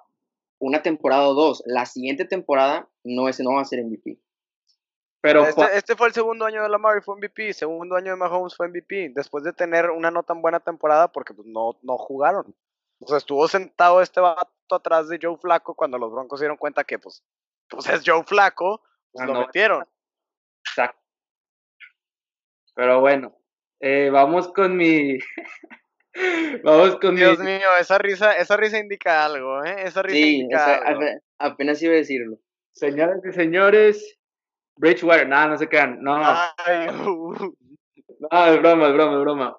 Una 0.61 0.83
temporada 0.83 1.29
o 1.29 1.35
dos, 1.35 1.63
la 1.67 1.87
siguiente 1.87 2.25
temporada 2.25 2.89
no, 3.05 3.29
ese 3.29 3.43
no 3.43 3.55
va 3.55 3.63
a 3.63 3.65
ser 3.65 3.85
MVP. 3.85 4.19
Pero 5.21 5.45
este, 5.45 5.77
este, 5.77 5.97
fue 5.97 6.07
el 6.07 6.13
segundo 6.13 6.45
año 6.45 6.63
de 6.63 6.69
Lamar 6.69 6.99
y 6.99 7.01
fue 7.01 7.17
MVP, 7.17 7.53
segundo 7.53 7.97
año 7.97 8.13
de 8.13 8.17
Mahomes 8.17 8.57
fue 8.57 8.69
MVP, 8.69 9.13
después 9.15 9.43
de 9.43 9.53
tener 9.53 9.91
una 9.91 10.11
no 10.13 10.23
tan 10.23 10.41
buena 10.41 10.61
temporada 10.61 11.09
porque 11.09 11.35
pues, 11.35 11.47
no, 11.49 11.77
no 11.83 11.99
jugaron. 11.99 12.55
O 13.01 13.09
sea, 13.09 13.19
estuvo 13.19 13.47
sentado 13.49 14.01
este 14.01 14.21
vato 14.21 14.49
atrás 14.71 15.09
de 15.09 15.19
Joe 15.21 15.37
Flaco 15.37 15.75
cuando 15.75 15.99
los 15.99 16.13
Broncos 16.13 16.39
se 16.39 16.45
dieron 16.45 16.57
cuenta 16.57 16.85
que 16.85 16.99
pues, 16.99 17.25
pues 17.69 17.89
es 17.89 18.03
Joe 18.07 18.23
Flaco, 18.25 18.83
pues 19.13 19.23
ah, 19.23 19.27
lo 19.27 19.41
metieron. 19.41 19.85
Exacto. 20.65 21.01
Pero 22.75 23.01
bueno, 23.01 23.38
eh, 23.81 24.11
vamos 24.11 24.49
con 24.53 24.77
mi. 24.77 25.19
vamos 26.65 26.97
con 26.97 27.17
Dios 27.17 27.39
mío, 27.39 27.69
esa 27.81 27.99
risa, 27.99 28.33
esa 28.33 28.57
risa 28.57 28.79
indica 28.79 29.25
algo, 29.25 29.65
¿eh? 29.65 29.77
Esa 29.85 30.03
risa 30.03 30.19
indica 30.19 30.77
algo. 30.79 31.03
Apenas 31.39 31.83
iba 31.83 31.93
a 31.93 31.97
decirlo. 31.97 32.39
Señoras 32.73 33.21
y 33.29 33.33
señores, 33.33 34.19
Bridgewater, 34.77 35.29
nada, 35.29 35.49
no 35.49 35.59
se 35.59 35.69
quedan. 35.69 36.03
No. 36.03 36.17
no, 38.21 38.47
es 38.47 38.61
broma, 38.61 38.89
es 38.89 38.95
broma, 38.95 39.15
es 39.15 39.21
broma. 39.21 39.57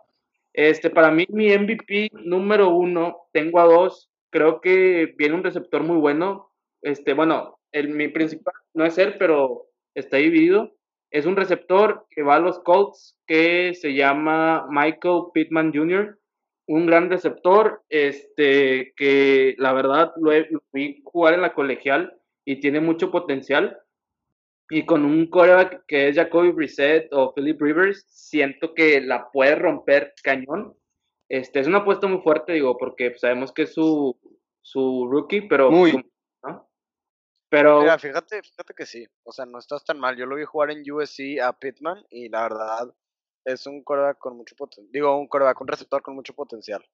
Este, 0.54 0.90
para 0.90 1.12
mí, 1.12 1.26
mi 1.30 1.56
MVP 1.58 2.10
número 2.14 2.70
uno, 2.70 3.28
tengo 3.32 3.60
a 3.60 3.66
dos. 3.66 4.10
Creo 4.32 4.62
que 4.62 5.14
viene 5.18 5.36
un 5.36 5.44
receptor 5.44 5.84
muy 5.84 5.98
bueno. 5.98 6.52
Este, 6.82 7.14
bueno, 7.14 7.60
el, 7.72 7.90
mi 7.90 8.08
principal 8.08 8.54
no 8.74 8.86
es 8.86 8.98
él, 8.98 9.16
pero 9.18 9.68
está 9.96 10.18
dividido. 10.18 10.76
Es 11.12 11.26
un 11.26 11.36
receptor 11.36 12.06
que 12.10 12.22
va 12.22 12.36
a 12.36 12.40
los 12.40 12.60
Colts 12.60 13.18
que 13.26 13.74
se 13.74 13.94
llama 13.94 14.68
Michael 14.70 15.24
Pittman 15.34 15.74
Jr., 15.74 16.20
un 16.68 16.86
gran 16.86 17.10
receptor, 17.10 17.82
este, 17.90 18.94
que 18.96 19.56
la 19.58 19.74
verdad 19.74 20.14
lo, 20.18 20.32
vi 20.72 21.02
jugar 21.04 21.34
en 21.34 21.42
la 21.42 21.56
colegial 21.56 22.14
y 22.46 22.60
tiene 22.60 22.80
mucho 22.80 23.10
potencial. 23.10 23.80
Y 24.70 24.86
con 24.86 25.04
un 25.04 25.26
coreback 25.26 25.86
que 25.88 26.10
es 26.10 26.16
Jacoby 26.16 26.52
Brissett 26.52 27.12
o 27.12 27.34
Philip 27.34 27.60
Rivers, 27.60 28.06
siento 28.10 28.76
que 28.76 29.02
la 29.02 29.32
puede 29.32 29.56
romper 29.56 30.14
cañón. 30.24 30.76
Este, 31.28 31.60
es 31.60 31.66
una 31.66 31.80
apuesta 31.80 32.06
muy 32.06 32.22
fuerte, 32.22 32.54
digo, 32.54 32.78
porque 32.78 33.16
sabemos 33.18 33.52
que 33.52 33.64
es 33.64 33.74
su, 33.74 34.16
su 34.62 35.08
rookie, 35.10 35.42
pero 35.42 35.72
muy. 35.72 36.06
Pero. 37.50 37.82
Mira, 37.82 37.98
fíjate, 37.98 38.42
fíjate 38.42 38.74
que 38.76 38.86
sí. 38.86 39.06
O 39.24 39.32
sea, 39.32 39.46
no 39.46 39.60
estás 39.60 39.84
tan 39.84 40.00
mal. 40.00 40.16
Yo 40.16 40.26
lo 40.26 40.36
vi 40.36 40.46
jugar 40.46 40.72
en 40.72 40.90
USC 40.90 41.40
a 41.42 41.54
Pittman 41.54 42.06
y 42.10 42.30
la 42.30 42.44
verdad 42.44 42.94
es 43.46 43.66
un 43.66 43.84
coreback 43.84 44.18
con 44.20 44.38
mucho 44.38 44.56
potencial. 44.56 44.92
Digo, 44.92 45.18
un 45.18 45.28
coreback, 45.28 45.60
un 45.62 45.68
receptor 45.68 46.02
con 46.02 46.16
mucho 46.16 46.34
potencial. 46.34 46.86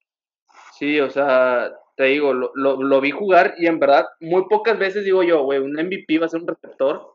Sí, 0.78 1.00
o 1.00 1.10
sea, 1.10 1.74
te 1.96 2.06
digo, 2.06 2.34
lo, 2.34 2.52
lo, 2.56 3.02
vi 3.02 3.12
jugar 3.12 3.56
y 3.58 3.68
en 3.68 3.80
verdad, 3.80 4.06
muy 4.20 4.46
pocas 4.48 4.78
veces 4.80 5.04
digo 5.04 5.24
yo, 5.24 5.44
güey, 5.44 5.60
un 5.60 5.74
MVP 5.74 6.18
va 6.18 6.28
a 6.28 6.30
ser 6.30 6.42
un 6.42 6.48
receptor. 6.48 7.14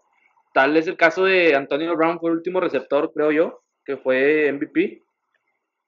Tal 0.53 0.77
es 0.77 0.87
el 0.87 0.97
caso 0.97 1.25
de 1.25 1.55
Antonio 1.55 1.97
Brown, 1.97 2.19
fue 2.19 2.31
el 2.31 2.37
último 2.37 2.61
receptor, 2.61 3.13
creo 3.15 3.33
yo, 3.33 3.63
que 3.85 3.97
fue 3.97 4.53
MVP. 4.53 5.03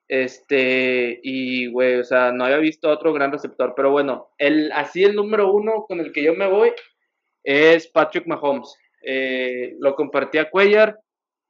Este, 0.09 1.21
y 1.23 1.71
güey, 1.71 2.01
o 2.01 2.05
sea, 2.05 2.33
no 2.33 2.45
había 2.45 2.59
visto 2.59 2.91
otro 2.91 3.13
gran 3.13 3.33
receptor, 3.33 3.73
pero 3.75 3.91
bueno, 3.91 4.29
el, 4.39 4.71
así 4.73 5.05
el 5.05 5.15
número 5.15 5.53
uno 5.53 5.85
con 5.89 6.01
el 6.01 6.13
que 6.13 6.23
yo 6.23 6.35
me 6.35 6.49
voy 6.49 6.73
es 7.43 7.89
Patrick 7.89 8.27
Mahomes. 8.27 8.77
Eh, 9.03 9.77
lo 9.81 9.95
compartía 9.95 10.51
Cuellar, 10.51 10.99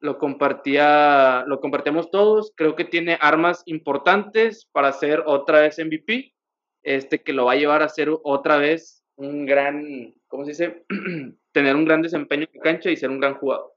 lo 0.00 0.18
compartía, 0.18 1.44
lo 1.46 1.60
compartimos 1.60 2.10
todos. 2.10 2.52
Creo 2.56 2.74
que 2.74 2.84
tiene 2.84 3.18
armas 3.20 3.62
importantes 3.66 4.68
para 4.72 4.92
ser 4.92 5.22
otra 5.26 5.60
vez 5.60 5.78
MVP. 5.78 6.34
Este 6.82 7.22
que 7.22 7.32
lo 7.32 7.44
va 7.44 7.52
a 7.52 7.56
llevar 7.56 7.82
a 7.82 7.88
ser 7.88 8.10
otra 8.24 8.56
vez 8.56 9.04
un 9.16 9.46
gran, 9.46 10.14
¿cómo 10.26 10.44
se 10.44 10.50
dice? 10.50 10.84
Tener 11.52 11.76
un 11.76 11.84
gran 11.84 12.02
desempeño 12.02 12.46
en 12.52 12.60
cancha 12.60 12.90
y 12.90 12.96
ser 12.96 13.10
un 13.10 13.20
gran 13.20 13.34
jugador. 13.34 13.72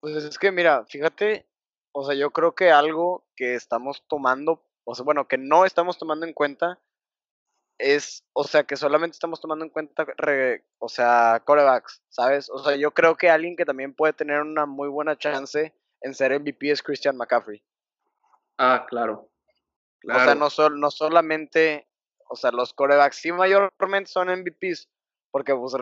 Pues 0.00 0.16
es 0.16 0.38
que 0.38 0.52
mira, 0.52 0.84
fíjate, 0.86 1.46
o 1.92 2.04
sea, 2.04 2.14
yo 2.14 2.30
creo 2.30 2.54
que 2.54 2.70
algo 2.70 3.24
que 3.34 3.54
estamos 3.54 4.04
tomando, 4.06 4.62
o 4.84 4.94
sea, 4.94 5.04
bueno, 5.04 5.26
que 5.26 5.38
no 5.38 5.64
estamos 5.64 5.98
tomando 5.98 6.26
en 6.26 6.34
cuenta 6.34 6.78
es, 7.78 8.24
o 8.32 8.44
sea, 8.44 8.64
que 8.64 8.76
solamente 8.76 9.14
estamos 9.14 9.40
tomando 9.40 9.64
en 9.64 9.70
cuenta, 9.70 10.06
o 10.78 10.88
sea, 10.88 11.42
corebacks, 11.44 12.02
¿sabes? 12.08 12.50
O 12.50 12.58
sea, 12.58 12.76
yo 12.76 12.90
creo 12.92 13.16
que 13.16 13.30
alguien 13.30 13.56
que 13.56 13.64
también 13.64 13.94
puede 13.94 14.12
tener 14.12 14.40
una 14.42 14.66
muy 14.66 14.88
buena 14.88 15.16
chance 15.16 15.74
en 16.00 16.14
ser 16.14 16.38
MVP 16.38 16.70
es 16.70 16.82
Christian 16.82 17.16
McCaffrey. 17.16 17.62
Ah, 18.58 18.84
claro. 18.88 19.30
O 20.04 20.14
sea, 20.14 20.34
no, 20.34 20.48
no 20.76 20.90
solamente, 20.90 21.88
o 22.28 22.36
sea, 22.36 22.50
los 22.50 22.72
corebacks 22.74 23.16
sí 23.16 23.32
mayormente 23.32 24.10
son 24.10 24.28
MVPs, 24.28 24.88
porque 25.30 25.54
pues 25.54 25.74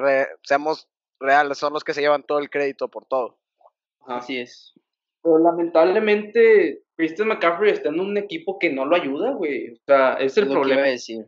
seamos 0.42 0.88
reales, 1.18 1.58
son 1.58 1.72
los 1.72 1.84
que 1.84 1.94
se 1.94 2.02
llevan 2.02 2.24
todo 2.24 2.38
el 2.38 2.50
crédito 2.50 2.88
por 2.88 3.06
todo. 3.06 3.38
Así 4.06 4.38
es. 4.38 4.74
Pero 5.22 5.38
lamentablemente, 5.38 6.82
Christian 6.96 7.28
McCaffrey 7.28 7.72
está 7.72 7.88
en 7.88 8.00
un 8.00 8.16
equipo 8.16 8.58
que 8.58 8.72
no 8.72 8.84
lo 8.84 8.96
ayuda, 8.96 9.32
güey. 9.32 9.72
O 9.72 9.76
sea, 9.84 10.14
es 10.14 10.36
el 10.36 10.48
problema. 10.48 10.82
decir. 10.82 11.26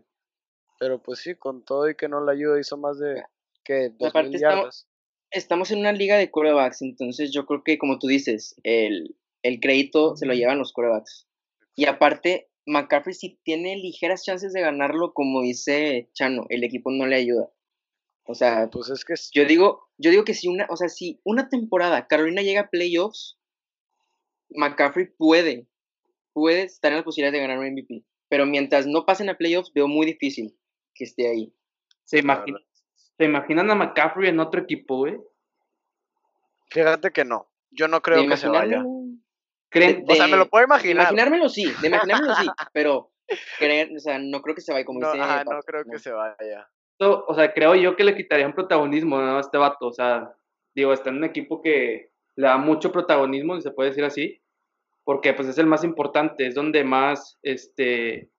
Pero 0.79 1.03
pues 1.03 1.21
sí, 1.21 1.35
con 1.35 1.65
todo 1.65 1.89
y 1.89 1.97
que 1.97 2.09
no 2.09 2.25
le 2.25 2.33
ayuda, 2.33 2.61
hizo 2.61 2.77
más 2.77 2.99
de 2.99 3.23
que 3.65 3.91
dos 3.99 4.13
estamos, 4.15 4.89
estamos, 5.31 5.71
en 5.71 5.81
una 5.81 5.93
liga 5.93 6.17
de 6.17 6.31
corebacks, 6.31 6.83
entonces 6.83 7.33
yo 7.33 7.45
creo 7.47 7.63
que, 7.65 7.79
como 7.79 7.99
tú 7.99 8.07
dices, 8.07 8.55
el, 8.63 9.17
el 9.43 9.61
crédito 9.61 10.17
se 10.17 10.27
lo 10.27 10.35
llevan 10.35 10.59
los 10.59 10.73
corebacks. 10.73 11.27
Y 11.75 11.87
aparte, 11.87 12.49
McCaffrey 12.67 13.15
sí 13.15 13.39
tiene 13.43 13.77
ligeras 13.77 14.25
chances 14.25 14.53
de 14.53 14.61
ganarlo, 14.61 15.13
como 15.15 15.43
dice 15.43 16.09
Chano, 16.13 16.47
el 16.49 16.65
equipo 16.65 16.91
no 16.91 17.07
le 17.07 17.17
ayuda. 17.17 17.51
O 18.25 18.35
sea, 18.35 18.69
pues 18.71 18.91
es 18.91 19.05
que 19.05 19.15
yo 19.33 19.47
digo, 19.47 19.89
yo 19.97 20.11
digo 20.11 20.25
que 20.25 20.35
si 20.35 20.49
una, 20.49 20.67
o 20.71 20.77
sea, 20.77 20.89
si 20.89 21.21
una 21.25 21.49
temporada 21.49 22.07
Carolina 22.07 22.43
llega 22.43 22.63
a 22.63 22.69
playoffs, 22.69 23.39
McCaffrey 24.51 25.07
puede, 25.17 25.67
puede 26.35 26.65
estar 26.65 26.93
en 26.93 26.99
la 26.99 27.05
posibilidad 27.05 27.33
de 27.33 27.41
ganar 27.41 27.59
un 27.59 27.73
MVP. 27.73 28.05
Pero 28.29 28.45
mientras 28.45 28.87
no 28.87 29.07
pasen 29.07 29.31
a 29.31 29.39
playoffs, 29.39 29.73
veo 29.73 29.89
muy 29.89 30.05
difícil 30.05 30.58
que 30.99 31.05
esté 31.05 31.29
ahí. 31.29 31.55
¿Se, 32.05 32.23
¿Se 33.17 33.25
imaginan 33.25 33.71
a 33.71 33.75
McCaffrey 33.75 34.29
en 34.29 34.41
otro 34.41 34.61
equipo, 34.61 34.99
güey? 34.99 35.17
Fíjate 36.71 37.11
que 37.13 37.25
no. 37.25 37.49
Yo 37.71 37.89
no 37.89 38.03
creo 38.03 38.27
que 38.27 38.37
se 38.37 38.49
vaya. 38.49 38.85
¿Creen? 39.71 40.05
o 40.09 40.15
sea, 40.15 40.27
me 40.27 40.37
lo 40.37 40.49
puedo 40.49 40.65
imaginar. 40.65 41.05
imaginármelo 41.05 41.49
sí, 41.49 41.65
de 41.81 41.87
imaginármelo 41.89 42.35
sí, 42.35 42.47
pero 42.73 43.13
o 43.31 43.99
sea, 43.99 44.19
no 44.19 44.41
creo 44.41 44.55
que 44.55 44.63
se 44.63 44.73
vaya 44.73 44.85
como 44.85 45.01
no, 45.01 45.13
dice. 45.13 45.45
no 45.45 45.61
creo 45.61 45.85
que 45.85 45.99
se 45.99 46.11
vaya. 46.11 46.69
O 47.01 47.35
sea, 47.35 47.53
creo 47.53 47.75
yo 47.75 47.95
que 47.95 48.05
le 48.05 48.17
quitarían 48.17 48.55
protagonismo 48.55 49.21
¿no? 49.21 49.37
a 49.37 49.41
este 49.41 49.59
vato. 49.59 49.87
O 49.87 49.93
sea, 49.93 50.35
digo, 50.75 50.93
está 50.93 51.11
en 51.11 51.17
un 51.17 51.25
equipo 51.25 51.61
que 51.61 52.11
le 52.37 52.47
da 52.47 52.57
mucho 52.57 52.91
protagonismo, 52.91 53.57
si 53.57 53.63
se 53.63 53.71
puede 53.71 53.91
decir 53.91 54.05
así, 54.05 54.43
porque 55.05 55.35
pues 55.35 55.49
es 55.49 55.59
el 55.59 55.67
más 55.67 55.85
importante, 55.85 56.47
es 56.47 56.55
donde 56.55 56.85
más 56.85 57.39
este, 57.43 58.31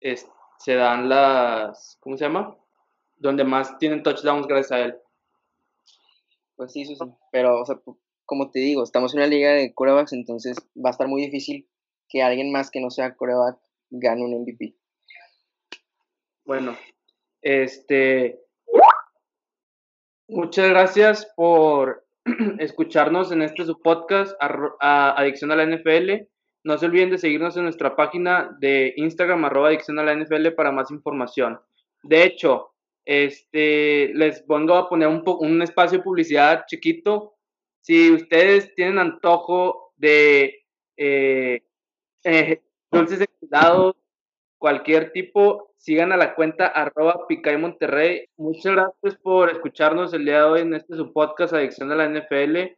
es, 0.00 0.28
se 0.62 0.74
dan 0.74 1.08
las, 1.08 1.96
¿cómo 2.00 2.16
se 2.16 2.24
llama? 2.24 2.56
Donde 3.16 3.44
más 3.44 3.78
tienen 3.78 4.02
touchdowns 4.02 4.46
gracias 4.46 4.72
a 4.72 4.80
él. 4.84 4.96
Pues 6.56 6.72
sí, 6.72 6.84
sí. 6.84 6.96
Pero, 7.32 7.60
o 7.60 7.64
sea, 7.64 7.80
como 8.24 8.50
te 8.50 8.60
digo, 8.60 8.84
estamos 8.84 9.12
en 9.12 9.20
una 9.20 9.28
liga 9.28 9.50
de 9.50 9.74
corebacks, 9.74 10.12
entonces 10.12 10.56
va 10.76 10.90
a 10.90 10.92
estar 10.92 11.08
muy 11.08 11.22
difícil 11.22 11.68
que 12.08 12.22
alguien 12.22 12.52
más 12.52 12.70
que 12.70 12.80
no 12.80 12.90
sea 12.90 13.16
coreback 13.16 13.58
gane 13.90 14.24
un 14.24 14.42
MVP. 14.42 14.76
Bueno, 16.44 16.76
este. 17.40 18.40
Muchas 20.28 20.68
gracias 20.68 21.26
por 21.36 22.06
escucharnos 22.58 23.32
en 23.32 23.42
este 23.42 23.64
su 23.64 23.80
podcast, 23.80 24.36
Adicción 24.40 25.50
a 25.50 25.56
la 25.56 25.66
NFL. 25.66 26.31
No 26.64 26.78
se 26.78 26.86
olviden 26.86 27.10
de 27.10 27.18
seguirnos 27.18 27.56
en 27.56 27.64
nuestra 27.64 27.96
página 27.96 28.56
de 28.60 28.94
Instagram, 28.96 29.44
arroba 29.44 29.68
adicción 29.68 29.98
a 29.98 30.04
la 30.04 30.14
NFL, 30.14 30.50
para 30.56 30.72
más 30.72 30.90
información. 30.90 31.60
De 32.02 32.24
hecho, 32.24 32.72
este, 33.04 34.12
les 34.14 34.42
pongo 34.42 34.74
a 34.74 34.88
poner 34.88 35.08
un, 35.08 35.22
un 35.24 35.62
espacio 35.62 35.98
de 35.98 36.04
publicidad 36.04 36.64
chiquito. 36.66 37.34
Si 37.80 38.12
ustedes 38.12 38.74
tienen 38.74 38.98
antojo 38.98 39.92
de 39.96 40.64
eh, 40.96 41.62
eh, 42.24 42.62
dulces 42.90 43.26
helados, 43.40 43.96
cualquier 44.58 45.10
tipo, 45.10 45.74
sigan 45.76 46.12
a 46.12 46.16
la 46.16 46.36
cuenta 46.36 46.68
arroba 46.68 47.26
Picay 47.26 47.56
Monterrey. 47.56 48.26
Muchas 48.36 48.72
gracias 48.72 49.16
por 49.20 49.50
escucharnos 49.50 50.14
el 50.14 50.24
día 50.24 50.38
de 50.38 50.44
hoy 50.44 50.60
en 50.60 50.74
este 50.74 50.94
su 50.94 51.12
podcast 51.12 51.52
Adicción 51.54 51.90
a 51.90 51.96
la 51.96 52.08
NFL. 52.08 52.72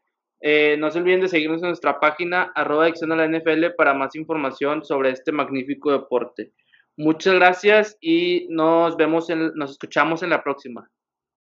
Eh, 0.47 0.77
no 0.79 0.91
se 0.91 0.99
olviden 0.99 1.23
de 1.23 1.29
seguirnos 1.29 1.63
en 1.63 1.69
nuestra 1.69 1.99
página 1.99 2.53
arroba 2.55 2.85
adicción 2.85 3.11
a 3.13 3.17
la 3.17 3.27
NFL 3.27 3.77
para 3.79 3.95
más 3.95 4.15
información 4.15 4.85
sobre 4.85 5.09
este 5.09 5.33
magnífico 5.33 5.91
deporte. 5.91 6.53
Muchas 6.99 7.33
gracias 7.37 7.97
y 7.99 8.47
nos 8.51 8.95
vemos, 8.99 9.31
en, 9.31 9.53
nos 9.55 9.71
escuchamos 9.71 10.23
en 10.23 10.29
la 10.29 10.43
próxima. 10.43 10.91